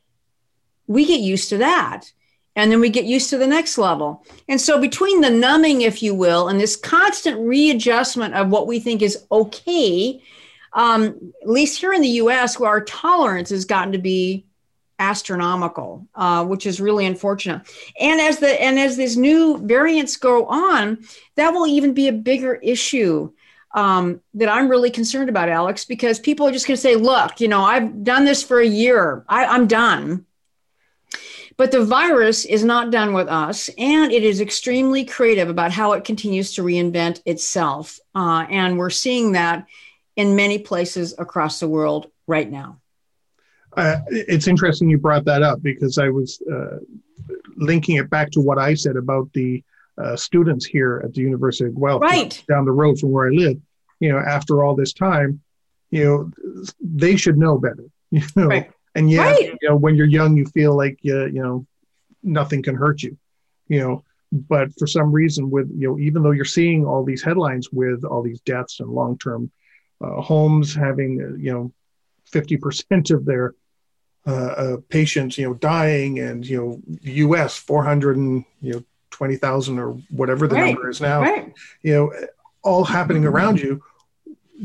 [0.87, 2.11] we get used to that.
[2.55, 4.23] And then we get used to the next level.
[4.47, 8.79] And so, between the numbing, if you will, and this constant readjustment of what we
[8.79, 10.21] think is okay
[10.75, 14.45] um, at least here in the US, where our tolerance has gotten to be
[14.99, 17.61] astronomical, uh, which is really unfortunate.
[17.99, 22.13] And as the and as these new variants go on, that will even be a
[22.13, 23.31] bigger issue
[23.73, 27.39] um, that I'm really concerned about, Alex, because people are just going to say, "Look,
[27.39, 29.25] you know, I've done this for a year.
[29.29, 30.25] I, I'm done."
[31.57, 35.93] But the virus is not done with us, and it is extremely creative about how
[35.93, 37.97] it continues to reinvent itself.
[38.13, 39.65] Uh, and we're seeing that
[40.15, 42.79] in many places across the world right now.
[43.77, 46.77] Uh, it's interesting you brought that up because I was uh,
[47.55, 49.63] linking it back to what I said about the
[49.97, 53.31] uh, students here at the University of Guelph, right down the road from where I
[53.31, 53.57] live.
[53.99, 55.41] You know, after all this time,
[55.89, 56.31] you know,
[56.81, 57.85] they should know better.
[58.11, 58.71] You know, right.
[58.95, 59.57] And yet, right.
[59.61, 61.67] you know, when you're young, you feel like uh, you know
[62.23, 63.17] nothing can hurt you.
[63.67, 67.23] You know, but for some reason, with you know, even though you're seeing all these
[67.23, 69.51] headlines with all these deaths and long-term
[70.01, 71.73] uh, homes having uh, you know
[72.31, 73.53] 50% of their
[74.27, 79.77] uh, uh, patients you know dying and you know us 400 and you know 20000
[79.79, 80.73] or whatever the right.
[80.73, 81.53] number is now right.
[81.83, 82.11] you know
[82.63, 83.83] all happening around you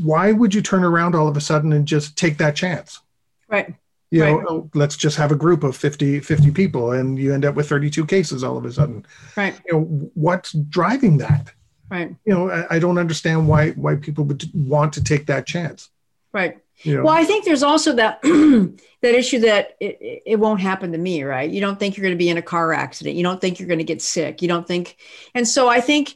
[0.01, 3.01] why would you turn around all of a sudden and just take that chance
[3.49, 3.75] right
[4.11, 4.75] you know right.
[4.75, 8.05] let's just have a group of 50 50 people and you end up with 32
[8.05, 9.81] cases all of a sudden right you know
[10.13, 11.53] what's driving that
[11.91, 12.15] Right.
[12.23, 15.89] You know, I, I don't understand why why people would want to take that chance.
[16.31, 16.57] Right.
[16.83, 17.03] You know?
[17.03, 18.21] Well, I think there's also that
[19.01, 21.51] that issue that it, it won't happen to me, right?
[21.51, 23.17] You don't think you're going to be in a car accident.
[23.17, 24.41] You don't think you're going to get sick.
[24.41, 24.95] You don't think,
[25.35, 26.15] and so I think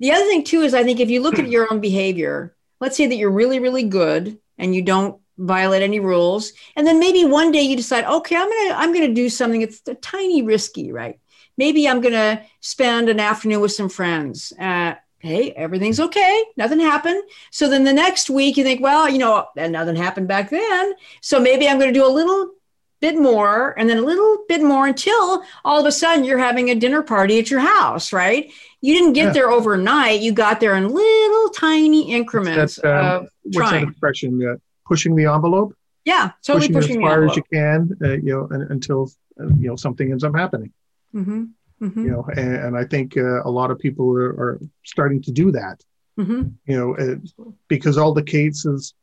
[0.00, 2.96] the other thing too is I think if you look at your own behavior, let's
[2.96, 7.24] say that you're really really good and you don't violate any rules, and then maybe
[7.24, 10.92] one day you decide, okay, I'm gonna I'm gonna do something that's a tiny risky,
[10.92, 11.18] right?
[11.56, 14.52] maybe I'm going to spend an afternoon with some friends.
[14.58, 16.44] Uh, hey, everything's okay.
[16.56, 17.22] Nothing happened.
[17.50, 20.94] So then the next week you think, well, you know, and nothing happened back then.
[21.20, 22.52] So maybe I'm going to do a little
[23.00, 26.70] bit more and then a little bit more until all of a sudden you're having
[26.70, 28.50] a dinner party at your house, right?
[28.80, 29.32] You didn't get yeah.
[29.32, 30.20] there overnight.
[30.20, 33.84] You got there in little tiny increments um, of what's trying.
[33.84, 34.46] that expression?
[34.46, 35.74] Uh, pushing the envelope.
[36.04, 39.68] Yeah, totally pushing, pushing as far as you can, uh, you know, until uh, you
[39.68, 40.72] know something ends up happening.
[41.14, 41.44] Mm-hmm.
[41.82, 42.04] Mm-hmm.
[42.04, 45.32] You know, and, and I think uh, a lot of people are, are, starting to
[45.32, 45.82] do that.
[46.18, 46.42] Mm-hmm.
[46.66, 48.94] You know, uh, because all the cases,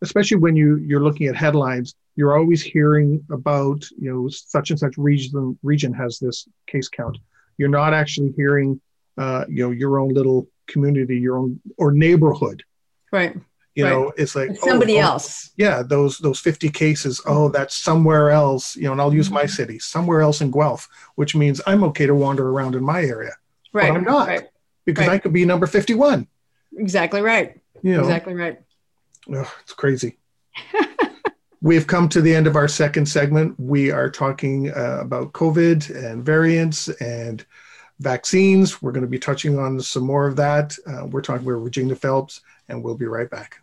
[0.00, 4.78] especially when you you're looking at headlines, you're always hearing about you know such and
[4.78, 7.18] such region region has this case count.
[7.58, 8.80] You're not actually hearing
[9.18, 12.62] uh, you know your own little community, your own or neighborhood.
[13.10, 13.36] Right
[13.74, 13.90] you right.
[13.90, 18.76] know it's like somebody oh, else yeah those those 50 cases oh that's somewhere else
[18.76, 19.34] you know and i'll use mm-hmm.
[19.34, 23.02] my city somewhere else in guelph which means i'm okay to wander around in my
[23.02, 23.32] area
[23.72, 24.44] right but i'm not right.
[24.84, 25.14] because right.
[25.14, 26.26] i could be number 51
[26.76, 28.60] exactly right you know, exactly right
[29.32, 30.18] oh, it's crazy
[31.64, 33.58] We've come to the end of our second segment.
[33.58, 37.42] We are talking uh, about COVID and variants and
[38.00, 38.82] vaccines.
[38.82, 40.76] We're going to be touching on some more of that.
[40.86, 43.62] Uh, we're talking with Regina Phelps, and we'll be right back.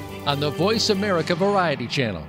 [0.25, 2.25] on the Voice America Variety Channel.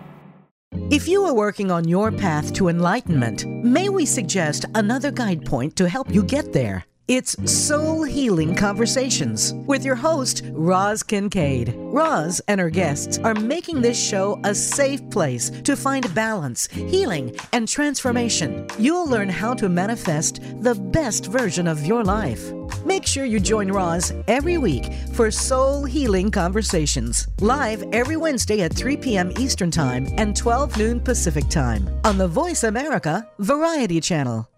[0.90, 5.76] If you are working on your path to enlightenment, may we suggest another guide point
[5.76, 6.84] to help you get there?
[7.14, 11.74] It's Soul Healing Conversations with your host, Roz Kincaid.
[11.76, 17.36] Roz and her guests are making this show a safe place to find balance, healing,
[17.52, 18.66] and transformation.
[18.78, 22.50] You'll learn how to manifest the best version of your life.
[22.86, 28.72] Make sure you join Roz every week for Soul Healing Conversations, live every Wednesday at
[28.72, 29.32] 3 p.m.
[29.38, 34.48] Eastern Time and 12 noon Pacific Time on the Voice America Variety Channel.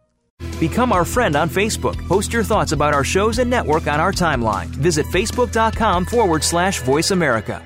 [0.60, 1.96] Become our friend on Facebook.
[2.08, 4.66] Post your thoughts about our shows and network on our timeline.
[4.66, 7.62] Visit facebook.com forward slash voice America.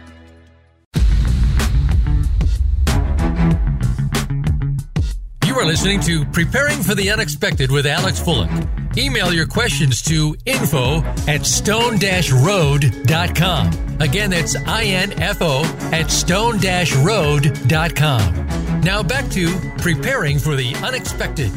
[5.45, 8.97] You are listening to Preparing for the Unexpected with Alex Fullick.
[8.97, 14.01] Email your questions to info at stone-road.com.
[14.01, 18.81] Again, that's I-N-F-O at stone-road.com.
[18.81, 21.51] Now back to Preparing for the Unexpected.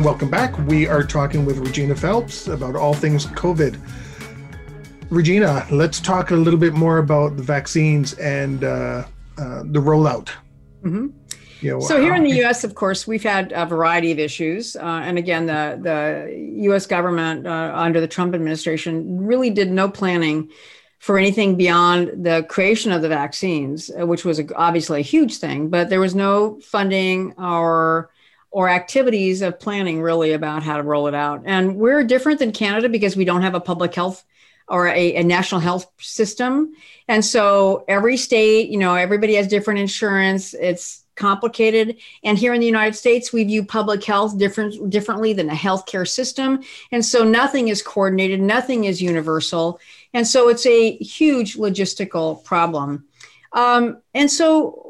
[0.00, 0.56] Welcome back.
[0.66, 3.80] We are talking with Regina Phelps about all things COVID.
[5.08, 9.04] Regina, let's talk a little bit more about the vaccines and uh,
[9.38, 10.28] uh, the rollout.
[10.82, 11.06] Mm-hmm.
[11.62, 14.76] You know, so here in the U.S., of course, we've had a variety of issues,
[14.76, 16.86] uh, and again, the the U.S.
[16.86, 20.50] government uh, under the Trump administration really did no planning
[20.98, 25.70] for anything beyond the creation of the vaccines, uh, which was obviously a huge thing.
[25.70, 28.10] But there was no funding or
[28.50, 31.42] or activities of planning really about how to roll it out.
[31.44, 34.24] And we're different than Canada because we don't have a public health
[34.68, 36.72] or a, a, national health system.
[37.06, 40.54] And so every state, you know, everybody has different insurance.
[40.54, 41.96] It's complicated.
[42.22, 46.06] And here in the United States, we view public health different differently than a healthcare
[46.06, 46.62] system.
[46.92, 49.80] And so nothing is coordinated, nothing is universal.
[50.12, 53.06] And so it's a huge logistical problem.
[53.52, 54.85] Um, and so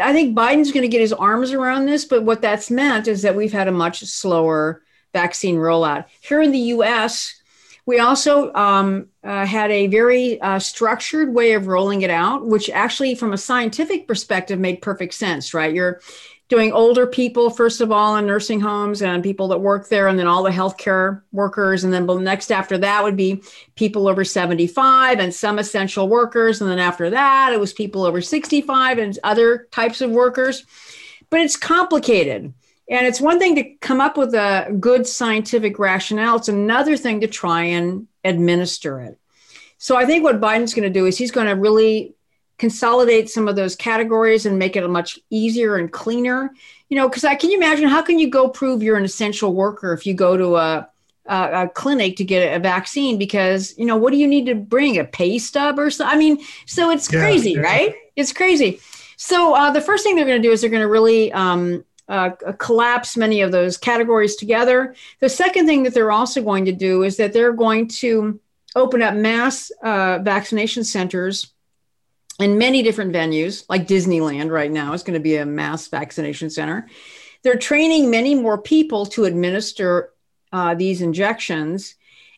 [0.00, 3.22] I think Biden's going to get his arms around this, but what that's meant is
[3.22, 4.82] that we've had a much slower
[5.12, 6.06] vaccine rollout.
[6.20, 7.34] Here in the US,
[7.86, 12.68] we also um, uh, had a very uh, structured way of rolling it out, which
[12.68, 15.74] actually, from a scientific perspective, made perfect sense, right?
[15.74, 16.00] You're
[16.48, 20.18] doing older people, first of all, in nursing homes and people that work there, and
[20.18, 21.84] then all the healthcare workers.
[21.84, 23.42] And then next after that would be
[23.74, 26.60] people over 75 and some essential workers.
[26.60, 30.64] And then after that, it was people over 65 and other types of workers.
[31.30, 32.54] But it's complicated.
[32.90, 37.20] And it's one thing to come up with a good scientific rationale, it's another thing
[37.20, 39.18] to try and administer it.
[39.76, 42.14] So I think what Biden's going to do is he's going to really
[42.58, 46.50] consolidate some of those categories and make it a much easier and cleaner.
[46.88, 49.54] You know, because I can you imagine how can you go prove you're an essential
[49.54, 50.88] worker if you go to a
[51.26, 54.54] a, a clinic to get a vaccine because you know what do you need to
[54.54, 56.14] bring a pay stub or something?
[56.14, 57.60] I mean, so it's yeah, crazy, yeah.
[57.60, 57.94] right?
[58.16, 58.80] It's crazy.
[59.16, 61.84] So uh, the first thing they're going to do is they're going to really um,
[62.08, 64.94] uh, collapse many of those categories together.
[65.20, 68.40] The second thing that they're also going to do is that they're going to
[68.76, 71.52] open up mass uh, vaccination centers
[72.38, 76.50] in many different venues, like Disneyland right now is going to be a mass vaccination
[76.50, 76.88] center.
[77.42, 80.12] They're training many more people to administer
[80.52, 81.94] uh, these injections.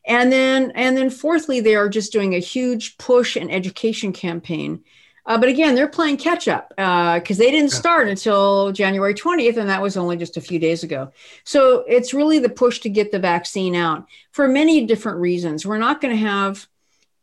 [0.07, 4.83] And then, and then fourthly, they are just doing a huge push and education campaign
[5.27, 9.59] uh, but again, they're playing catch up because uh, they didn't start until January 20th,
[9.59, 11.13] and that was only just a few days ago.
[11.45, 15.67] So it's really the push to get the vaccine out for many different reasons.
[15.67, 16.67] We're not going to have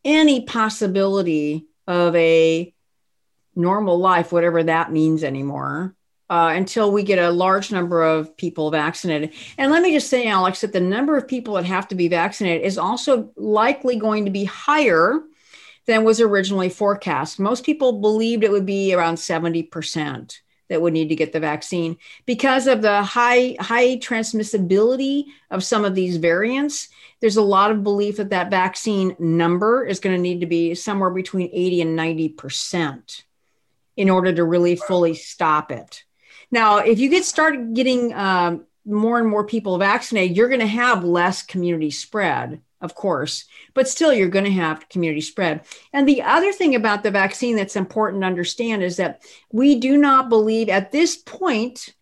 [0.06, 2.74] any possibility of a
[3.56, 5.96] normal life, whatever that means anymore,
[6.30, 9.34] uh, until we get a large number of people vaccinated.
[9.58, 12.08] And let me just say, Alex, that the number of people that have to be
[12.08, 15.22] vaccinated is also likely going to be higher
[15.88, 17.40] than was originally forecast.
[17.40, 21.98] Most people believed it would be around 70% that would need to get the vaccine
[22.26, 26.90] because of the high high transmissibility of some of these variants.
[27.20, 30.76] There's a lot of belief that that vaccine number is going to need to be
[30.76, 33.24] somewhere between 80 and 90%
[33.96, 36.04] in order to really fully stop it.
[36.52, 40.68] Now, if you get started getting um, more and more people vaccinated, you're going to
[40.68, 45.62] have less community spread, of course, but still you're going to have community spread.
[45.94, 49.98] And the other thing about the vaccine that's important to understand is that we do
[49.98, 51.94] not believe at this point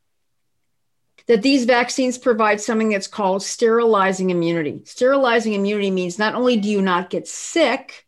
[1.27, 4.81] that these vaccines provide something that's called sterilizing immunity.
[4.85, 8.04] Sterilizing immunity means not only do you not get sick,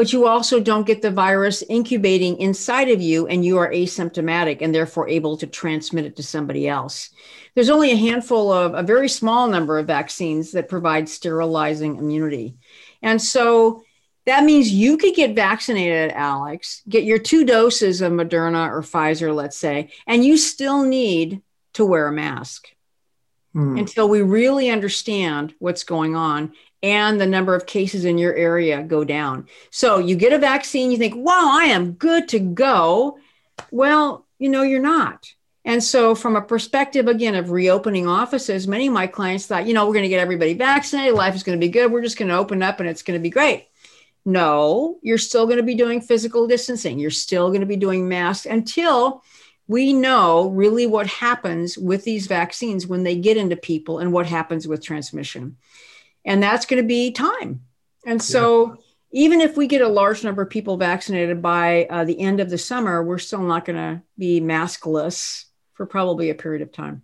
[0.00, 4.62] but you also don't get the virus incubating inside of you and you are asymptomatic
[4.62, 7.10] and therefore able to transmit it to somebody else.
[7.54, 12.56] There's only a handful of a very small number of vaccines that provide sterilizing immunity.
[13.02, 13.82] And so
[14.24, 19.34] that means you could get vaccinated, Alex, get your two doses of Moderna or Pfizer,
[19.34, 21.42] let's say, and you still need
[21.74, 22.68] to wear a mask.
[23.52, 23.76] Hmm.
[23.76, 28.82] Until we really understand what's going on and the number of cases in your area
[28.82, 29.46] go down.
[29.70, 33.18] So you get a vaccine, you think, wow, I am good to go.
[33.70, 35.32] Well, you know, you're not.
[35.64, 39.74] And so, from a perspective again of reopening offices, many of my clients thought, you
[39.74, 42.16] know, we're going to get everybody vaccinated, life is going to be good, we're just
[42.16, 43.68] going to open up and it's going to be great.
[44.24, 48.08] No, you're still going to be doing physical distancing, you're still going to be doing
[48.08, 49.22] masks until
[49.68, 54.26] we know really what happens with these vaccines when they get into people and what
[54.26, 55.56] happens with transmission
[56.24, 57.62] and that's going to be time.
[58.06, 59.24] And so, yeah.
[59.24, 62.50] even if we get a large number of people vaccinated by uh, the end of
[62.50, 65.44] the summer, we're still not going to be maskless
[65.74, 67.02] for probably a period of time.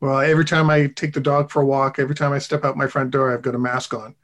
[0.00, 2.76] Well, every time I take the dog for a walk, every time I step out
[2.76, 4.14] my front door, I've got a mask on.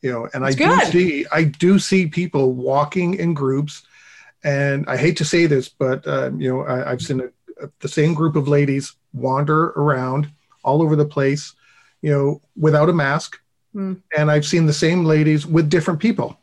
[0.00, 0.80] You know, and That's I good.
[0.80, 3.82] do see I do see people walking in groups,
[4.42, 7.70] and I hate to say this, but uh, you know, I, have seen a, a,
[7.78, 10.28] the same group of ladies wander around
[10.64, 11.54] all over the place,
[12.00, 13.40] you know, without a mask,
[13.74, 14.02] Mm.
[14.16, 16.38] And I've seen the same ladies with different people,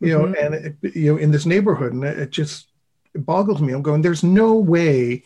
[0.00, 0.54] you know, mm-hmm.
[0.54, 2.68] and it, you know, in this neighborhood, and it just
[3.14, 3.72] it boggles me.
[3.72, 5.24] I'm going, there's no way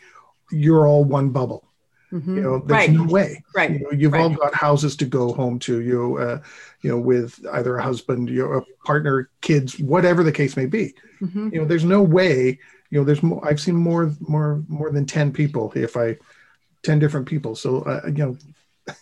[0.51, 1.65] you're all one bubble.
[2.13, 2.37] Mm-hmm.
[2.37, 2.91] You know, there's right.
[2.91, 3.43] no way.
[3.55, 3.71] Right.
[3.71, 4.23] You know, you've right.
[4.23, 5.81] all got houses to go home to.
[5.81, 6.41] You, uh,
[6.81, 10.67] you know, with either a husband, you know, a partner, kids, whatever the case may
[10.67, 10.95] be.
[11.21, 11.51] Mm-hmm.
[11.53, 12.59] You know, there's no way.
[12.91, 13.47] You know, there's more.
[13.47, 15.71] I've seen more, more, more than ten people.
[15.75, 16.17] If I,
[16.83, 17.55] ten different people.
[17.55, 18.39] So, uh, you know,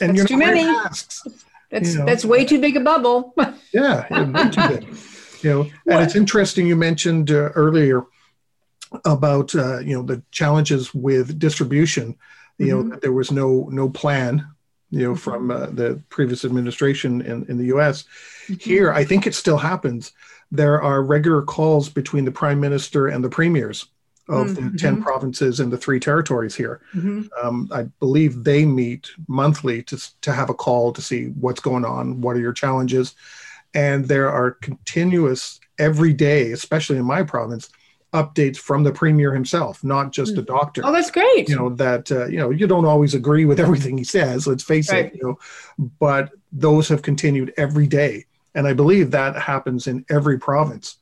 [0.00, 0.64] and That's you're too many.
[0.64, 1.24] Masks.
[1.70, 3.34] That's you know, that's way too big a bubble.
[3.72, 4.96] yeah, way too big.
[5.42, 6.02] You know, and what?
[6.02, 8.04] it's interesting you mentioned uh, earlier
[9.04, 12.16] about uh, you know the challenges with distribution.
[12.58, 12.76] You mm-hmm.
[12.76, 14.48] know that there was no no plan.
[14.90, 18.04] You know, from uh, the previous administration in, in the U.S.
[18.46, 18.54] Mm-hmm.
[18.60, 20.12] Here, I think it still happens.
[20.52, 23.86] There are regular calls between the prime minister and the premiers
[24.28, 24.70] of mm-hmm.
[24.70, 26.80] the 10 provinces and the three territories here.
[26.94, 27.24] Mm-hmm.
[27.42, 31.84] Um, I believe they meet monthly to, to have a call to see what's going
[31.84, 33.14] on, what are your challenges.
[33.74, 37.68] And there are continuous, every day, especially in my province,
[38.12, 40.46] updates from the premier himself, not just a mm.
[40.46, 40.82] doctor.
[40.84, 41.48] Oh, that's great.
[41.48, 44.46] You know that uh, you know you don't always agree with everything he says.
[44.46, 45.06] Let's face right.
[45.06, 45.16] it.
[45.16, 45.38] You know,
[45.98, 50.96] but those have continued every day, and I believe that happens in every province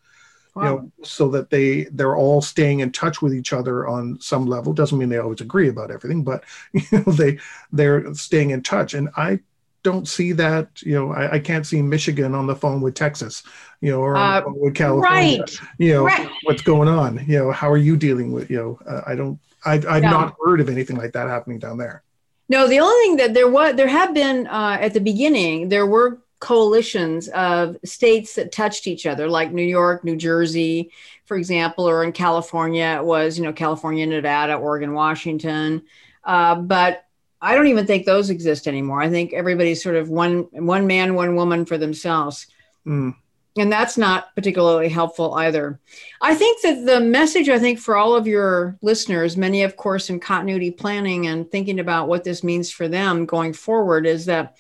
[0.55, 0.62] wow.
[0.62, 4.46] you know, so that they they're all staying in touch with each other on some
[4.46, 4.72] level.
[4.72, 7.38] Doesn't mean they always agree about everything, but you know, they
[7.72, 8.94] they're staying in touch.
[8.94, 9.40] And I
[9.82, 10.82] don't see that.
[10.82, 13.42] You know, I, I can't see Michigan on the phone with Texas,
[13.80, 15.40] you know, or uh, with California.
[15.40, 15.61] Right.
[15.78, 16.30] You know, right.
[16.44, 17.24] what's going on?
[17.26, 18.50] You know, how are you dealing with?
[18.50, 19.38] You know, uh, I don't.
[19.64, 20.11] I, I've no.
[20.11, 22.03] not heard of anything like that happening down there.
[22.48, 25.86] No, the only thing that there was, there have been uh, at the beginning, there
[25.86, 30.90] were coalitions of states that touched each other, like New York, New Jersey,
[31.24, 35.82] for example, or in California, it was, you know, California, Nevada, Oregon, Washington.
[36.24, 37.05] Uh, but
[37.40, 39.01] I don't even think those exist anymore.
[39.01, 42.49] I think everybody's sort of one one man, one woman for themselves.
[42.84, 43.14] Mm.
[43.57, 45.78] And that's not particularly helpful either.
[46.20, 50.11] I think that the message, I think, for all of your listeners, many, of course,
[50.11, 54.57] in continuity planning and thinking about what this means for them going forward, is that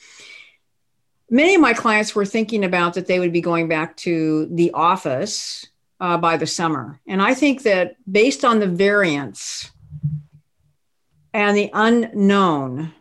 [1.32, 4.70] many of my clients were thinking about that they would be going back to the
[4.72, 5.66] office
[5.98, 7.00] uh, by the summer.
[7.08, 9.70] And I think that based on the variants
[11.32, 12.92] and the unknown,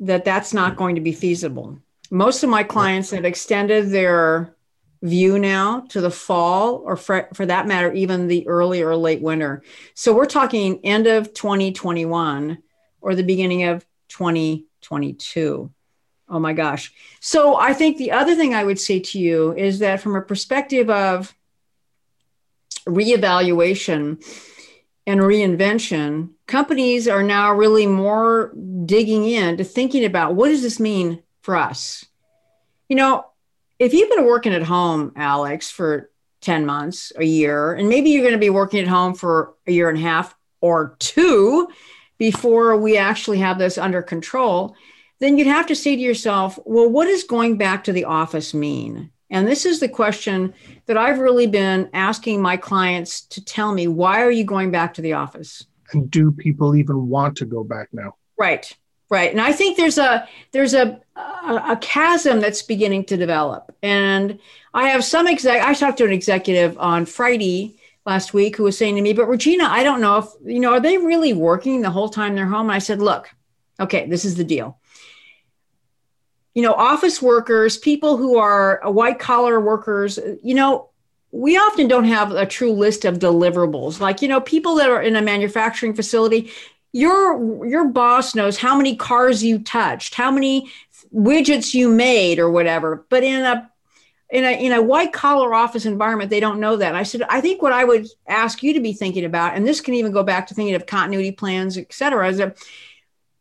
[0.00, 1.78] that that's not going to be feasible.
[2.10, 4.54] Most of my clients have extended their
[5.02, 9.22] view now to the fall, or for, for that matter, even the early or late
[9.22, 9.62] winter.
[9.94, 12.58] So we're talking end of 2021
[13.00, 15.70] or the beginning of 2022.
[16.28, 16.92] Oh my gosh.
[17.20, 20.22] So I think the other thing I would say to you is that from a
[20.22, 21.34] perspective of
[22.86, 24.24] reevaluation
[25.06, 28.52] and reinvention, companies are now really more
[28.84, 32.04] digging in to thinking about what does this mean for us?
[32.88, 33.26] You know,
[33.78, 36.10] if you've been working at home, Alex, for
[36.40, 39.72] 10 months, a year, and maybe you're going to be working at home for a
[39.72, 41.68] year and a half or two
[42.18, 44.74] before we actually have this under control,
[45.18, 48.52] then you'd have to say to yourself, well, what does going back to the office
[48.52, 49.10] mean?
[49.30, 50.54] And this is the question
[50.86, 54.94] that I've really been asking my clients to tell me why are you going back
[54.94, 55.66] to the office?
[55.92, 58.14] And do people even want to go back now?
[58.38, 58.72] Right.
[59.08, 59.30] Right.
[59.30, 63.74] And I think there's a there's a a, chasm that's beginning to develop.
[63.80, 64.38] And
[64.74, 68.76] I have some exec I talked to an executive on Friday last week who was
[68.76, 71.82] saying to me, but Regina, I don't know if, you know, are they really working
[71.82, 72.66] the whole time they're home?
[72.66, 73.30] And I said, look,
[73.78, 74.78] okay, this is the deal
[76.56, 80.88] you know, office workers, people who are uh, white collar workers, uh, you know,
[81.30, 84.00] we often don't have a true list of deliverables.
[84.00, 86.50] Like, you know, people that are in a manufacturing facility,
[86.92, 90.72] your your boss knows how many cars you touched, how many
[91.14, 93.04] widgets you made or whatever.
[93.10, 93.70] But in a
[94.30, 96.88] in a in a white collar office environment, they don't know that.
[96.88, 99.66] And I said, I think what I would ask you to be thinking about, and
[99.66, 102.56] this can even go back to thinking of continuity plans, et cetera, is that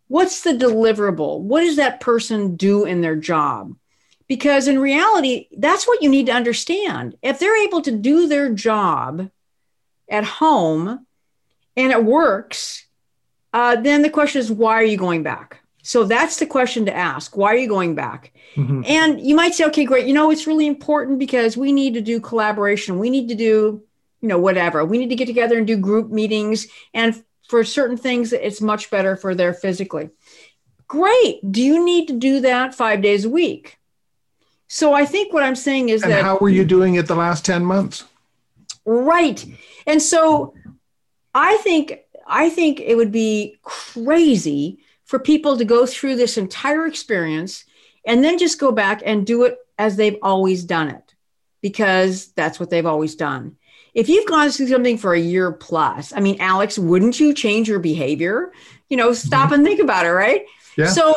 [0.07, 1.39] what's the deliverable?
[1.39, 3.75] What does that person do in their job?
[4.27, 7.15] Because in reality, that's what you need to understand.
[7.21, 9.29] If they're able to do their job
[10.09, 11.05] at home
[11.77, 12.85] and it works,
[13.53, 15.61] uh, then the question is, why are you going back?
[15.83, 17.37] So that's the question to ask.
[17.37, 18.33] Why are you going back?
[18.55, 18.81] Mm-hmm.
[18.85, 20.07] And you might say, okay, great.
[20.07, 22.97] You know, it's really important because we need to do collaboration.
[22.97, 23.83] We need to do,
[24.21, 24.83] you know, whatever.
[24.83, 26.65] We need to get together and do group meetings.
[26.95, 30.09] And for certain things, it's much better for their physically.
[30.87, 31.39] Great.
[31.51, 33.77] Do you need to do that five days a week?
[34.67, 36.23] So I think what I'm saying is and that.
[36.23, 38.03] How were you doing it the last 10 months?
[38.85, 39.45] Right.
[39.87, 40.53] And so
[41.33, 46.87] I think I think it would be crazy for people to go through this entire
[46.87, 47.65] experience
[48.05, 51.13] and then just go back and do it as they've always done it
[51.61, 53.57] because that's what they've always done
[53.95, 57.67] if you've gone through something for a year plus, I mean, Alex, wouldn't you change
[57.67, 58.51] your behavior?
[58.89, 59.53] You know, stop mm-hmm.
[59.53, 60.45] and think about it, right?
[60.77, 60.87] Yeah.
[60.87, 61.15] So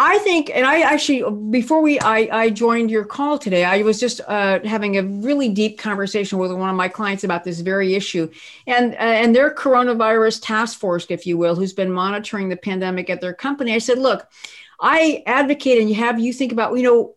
[0.00, 4.00] I think, and I actually, before we, I, I joined your call today, I was
[4.00, 7.94] just uh, having a really deep conversation with one of my clients about this very
[7.94, 8.30] issue,
[8.66, 13.10] and uh, and their coronavirus task force, if you will, who's been monitoring the pandemic
[13.10, 13.74] at their company.
[13.74, 14.26] I said, look,
[14.80, 17.14] I advocate and you have you think about, you know,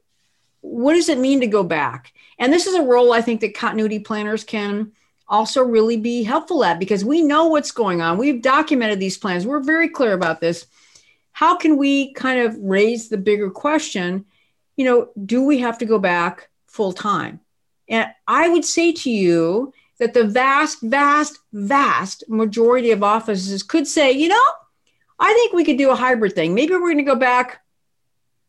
[0.62, 2.12] what does it mean to go back?
[2.42, 4.94] And this is a role I think that continuity planners can
[5.28, 8.18] also really be helpful at because we know what's going on.
[8.18, 9.46] We've documented these plans.
[9.46, 10.66] We're very clear about this.
[11.34, 14.26] How can we kind of raise the bigger question?
[14.76, 17.42] You know, do we have to go back full time?
[17.88, 23.88] And I would say to you that the vast, vast, vast majority of offices could
[23.88, 24.46] say, you know,
[25.20, 26.56] I think we could do a hybrid thing.
[26.56, 27.62] Maybe we're going to go back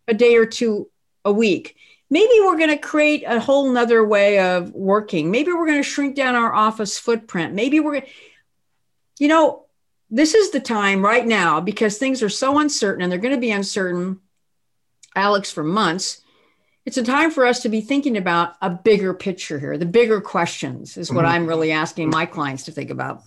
[0.08, 0.88] a day or two
[1.26, 1.76] a week
[2.12, 5.30] maybe we're going to create a whole nother way of working.
[5.30, 7.54] Maybe we're going to shrink down our office footprint.
[7.54, 8.08] Maybe we're going to,
[9.18, 9.64] you know,
[10.10, 13.40] this is the time right now because things are so uncertain and they're going to
[13.40, 14.20] be uncertain,
[15.16, 16.20] Alex, for months.
[16.84, 19.78] It's a time for us to be thinking about a bigger picture here.
[19.78, 21.34] The bigger questions is what mm-hmm.
[21.34, 23.22] I'm really asking my clients to think about.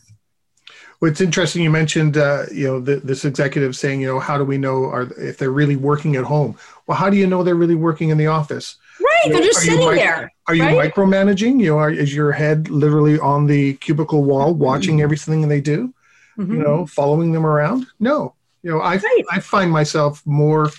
[1.00, 4.38] Well, it's interesting you mentioned, uh, you know, the, this executive saying, you know, how
[4.38, 6.58] do we know are, if they're really working at home?
[6.88, 8.78] Well, how do you know they're really working in the office?
[9.00, 10.32] Right, you know, they're just sitting there.
[10.48, 10.94] Are you right?
[10.94, 11.60] micromanaging?
[11.60, 14.64] You know, are, is your head literally on the cubicle wall, mm-hmm.
[14.64, 15.94] watching everything they do?
[16.38, 16.54] Mm-hmm.
[16.54, 17.88] You know, following them around?
[18.00, 18.36] No.
[18.64, 19.24] You know, I right.
[19.32, 20.72] I find myself more.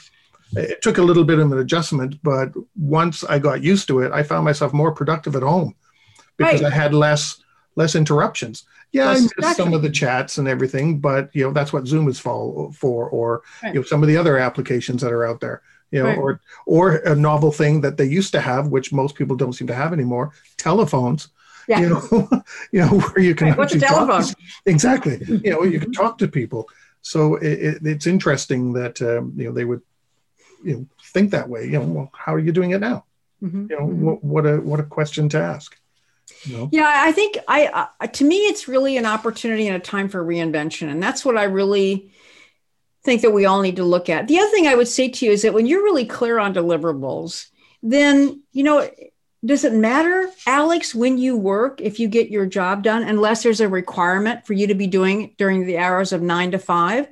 [0.53, 4.13] It took a little bit of an adjustment, but once I got used to it,
[4.13, 5.75] I found myself more productive at home
[6.37, 6.73] because right.
[6.73, 7.43] I had less
[7.75, 8.65] less interruptions.
[8.93, 12.09] Yeah, I miss some of the chats and everything, but you know that's what Zoom
[12.09, 13.75] is for, for or right.
[13.75, 15.63] you know some of the other applications that are out there.
[15.91, 16.19] You know, right.
[16.19, 19.69] or or a novel thing that they used to have, which most people don't seem
[19.69, 21.29] to have anymore, telephones.
[21.69, 21.81] Yeah.
[21.81, 22.29] You know,
[22.73, 23.59] you know where you can right.
[23.59, 24.23] What's a telephone?
[24.23, 25.21] To, exactly.
[25.27, 26.69] you know, you can talk to people.
[27.03, 29.83] So it, it, it's interesting that um, you know they would
[30.65, 31.65] you know think that way.
[31.65, 33.05] You know, well, how are you doing it now?
[33.43, 33.67] Mm-hmm.
[33.71, 34.05] You know, mm-hmm.
[34.05, 35.79] what, what a what a question to ask.
[36.73, 40.25] Yeah, I think I uh, to me it's really an opportunity and a time for
[40.25, 42.13] reinvention, and that's what I really
[43.05, 44.27] think that we all need to look at.
[44.27, 46.55] The other thing I would say to you is that when you're really clear on
[46.55, 47.47] deliverables,
[47.83, 48.89] then you know
[49.47, 53.61] does it matter, Alex, when you work, if you get your job done, unless there's
[53.61, 57.09] a requirement for you to be doing during the hours of nine to five?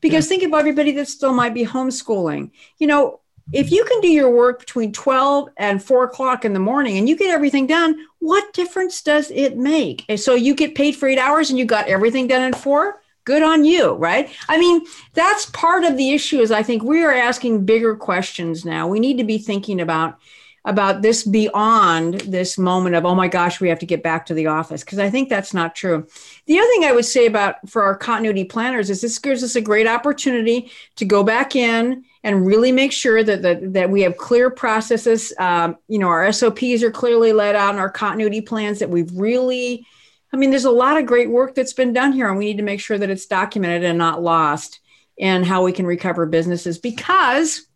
[0.00, 0.28] Because yeah.
[0.30, 2.50] think about everybody that still might be homeschooling.
[2.78, 3.20] You know,
[3.52, 7.08] if you can do your work between 12 and 4 o'clock in the morning and
[7.08, 10.04] you get everything done, what difference does it make?
[10.08, 13.00] And so you get paid for eight hours and you got everything done in four?
[13.24, 14.30] Good on you, right?
[14.48, 14.84] I mean,
[15.14, 18.88] that's part of the issue is I think we are asking bigger questions now.
[18.88, 20.18] We need to be thinking about
[20.66, 24.34] about this beyond this moment of oh my gosh we have to get back to
[24.34, 26.04] the office because i think that's not true
[26.46, 29.54] the other thing i would say about for our continuity planners is this gives us
[29.54, 34.02] a great opportunity to go back in and really make sure that that, that we
[34.02, 38.40] have clear processes um, you know our sops are clearly laid out in our continuity
[38.40, 39.86] plans that we've really
[40.32, 42.56] i mean there's a lot of great work that's been done here and we need
[42.56, 44.80] to make sure that it's documented and not lost
[45.18, 47.66] and how we can recover businesses because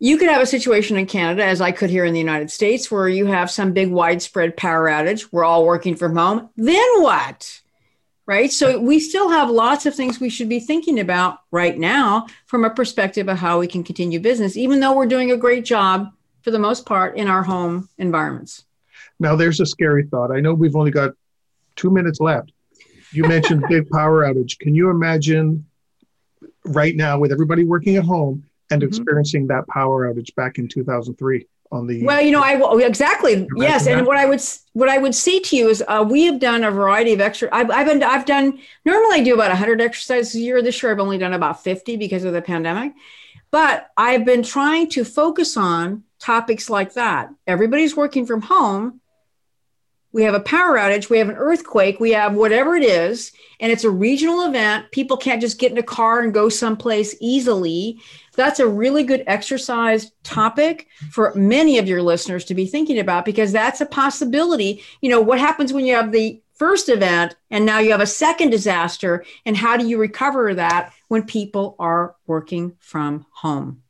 [0.00, 2.90] you could have a situation in Canada, as I could here in the United States,
[2.90, 5.28] where you have some big widespread power outage.
[5.30, 6.50] We're all working from home.
[6.56, 7.62] Then what?
[8.26, 8.50] Right.
[8.50, 12.64] So we still have lots of things we should be thinking about right now from
[12.64, 16.10] a perspective of how we can continue business, even though we're doing a great job
[16.40, 18.64] for the most part in our home environments.
[19.20, 20.30] Now, there's a scary thought.
[20.30, 21.12] I know we've only got
[21.76, 22.52] two minutes left.
[23.12, 24.58] You mentioned big power outage.
[24.58, 25.66] Can you imagine
[26.64, 28.88] right now with everybody working at home and mm-hmm.
[28.88, 32.54] experiencing that power outage back in 2003 on the well you know i
[32.84, 33.46] exactly.
[33.56, 34.40] Yes and what i would
[34.72, 37.48] what i would say to you is uh, we have done a variety of extra
[37.52, 40.62] I've, I've been i've done normally i do about 100 exercises a year.
[40.62, 42.94] This year i've only done about 50 because of the pandemic.
[43.50, 47.30] But i've been trying to focus on topics like that.
[47.46, 49.00] Everybody's working from home.
[50.12, 53.72] We have a power outage, we have an earthquake, we have whatever it is, and
[53.72, 54.92] it's a regional event.
[54.92, 57.98] People can't just get in a car and go someplace easily.
[58.34, 63.24] That's a really good exercise topic for many of your listeners to be thinking about
[63.24, 64.82] because that's a possibility.
[65.00, 68.06] You know, what happens when you have the first event and now you have a
[68.06, 73.82] second disaster, and how do you recover that when people are working from home?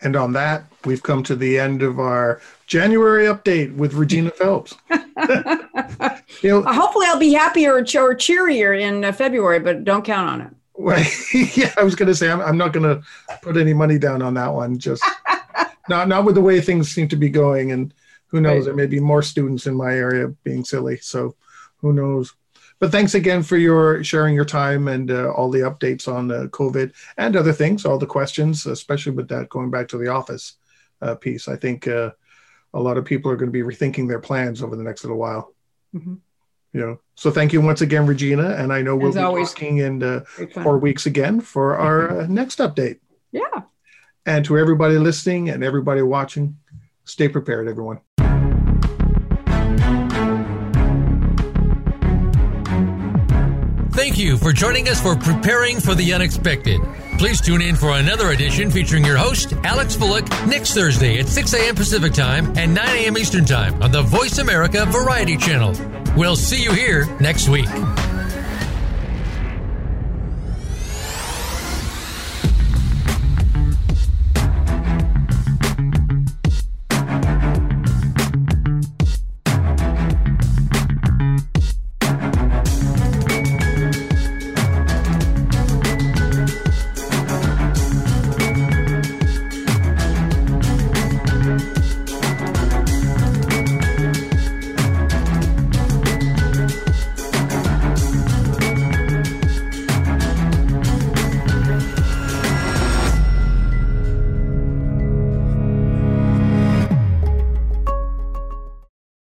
[0.00, 4.74] And on that, we've come to the end of our January update with Regina Phelps.
[4.90, 10.54] you know, Hopefully, I'll be happier or, cheerier in February, but don't count on it.
[10.78, 11.04] Well,
[11.34, 13.02] yeah, I was going to say I'm, I'm not going to
[13.42, 14.78] put any money down on that one.
[14.78, 15.04] Just
[15.88, 17.92] not not with the way things seem to be going, and
[18.28, 18.58] who knows?
[18.58, 18.64] Right.
[18.66, 21.34] There may be more students in my area being silly, so
[21.78, 22.34] who knows?
[22.78, 26.46] But thanks again for your sharing your time and uh, all the updates on uh,
[26.50, 30.58] COVID and other things, all the questions, especially with that going back to the office
[31.02, 31.48] uh, piece.
[31.48, 32.12] I think uh,
[32.72, 35.18] a lot of people are going to be rethinking their plans over the next little
[35.18, 35.52] while.
[35.92, 36.14] Mm-hmm.
[36.72, 38.50] You know, so thank you once again, Regina.
[38.50, 40.20] And I know we'll As be always, talking in uh,
[40.62, 42.98] four weeks again for our uh, next update.
[43.32, 43.62] Yeah.
[44.26, 46.58] And to everybody listening and everybody watching,
[47.04, 48.00] stay prepared, everyone.
[53.98, 56.80] Thank you for joining us for Preparing for the Unexpected.
[57.18, 61.52] Please tune in for another edition featuring your host, Alex Fullick, next Thursday at 6
[61.54, 61.74] a.m.
[61.74, 63.18] Pacific Time and 9 a.m.
[63.18, 65.97] Eastern Time on the Voice America Variety Channel.
[66.16, 67.68] We'll see you here next week.